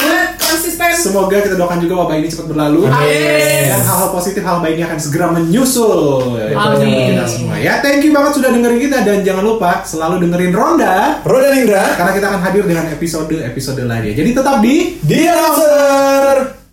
Konsisten. 0.55 0.90
Semoga 0.95 1.37
kita 1.43 1.59
doakan 1.59 1.79
juga 1.83 1.95
wabah 2.07 2.17
ini 2.23 2.31
cepat 2.31 2.47
berlalu. 2.47 2.87
Amin. 2.87 3.75
Dan 3.75 3.83
hal-hal 3.83 4.11
positif, 4.14 4.47
hal 4.47 4.62
baiknya 4.62 4.87
akan 4.87 4.99
segera 5.03 5.27
menyusul. 5.35 6.38
Itu 6.38 6.55
Amin. 6.55 7.19
kita 7.19 7.27
semua. 7.27 7.59
Ya, 7.59 7.83
thank 7.83 8.07
you 8.07 8.14
banget 8.14 8.38
sudah 8.38 8.55
dengerin 8.55 8.79
kita 8.79 9.03
dan 9.03 9.27
jangan 9.27 9.43
lupa 9.43 9.83
selalu 9.83 10.23
dengerin 10.23 10.55
Ronda 10.55 11.19
Bro 11.27 11.43
dan 11.43 11.59
Indra, 11.59 11.85
karena 11.99 12.12
kita 12.14 12.27
akan 12.31 12.40
hadir 12.40 12.64
dengan 12.71 12.87
episode-episode 12.95 13.83
lainnya. 13.83 14.14
Jadi 14.14 14.31
tetap 14.31 14.57
di 14.62 15.03
di 15.03 15.19
announcer. 15.27 16.63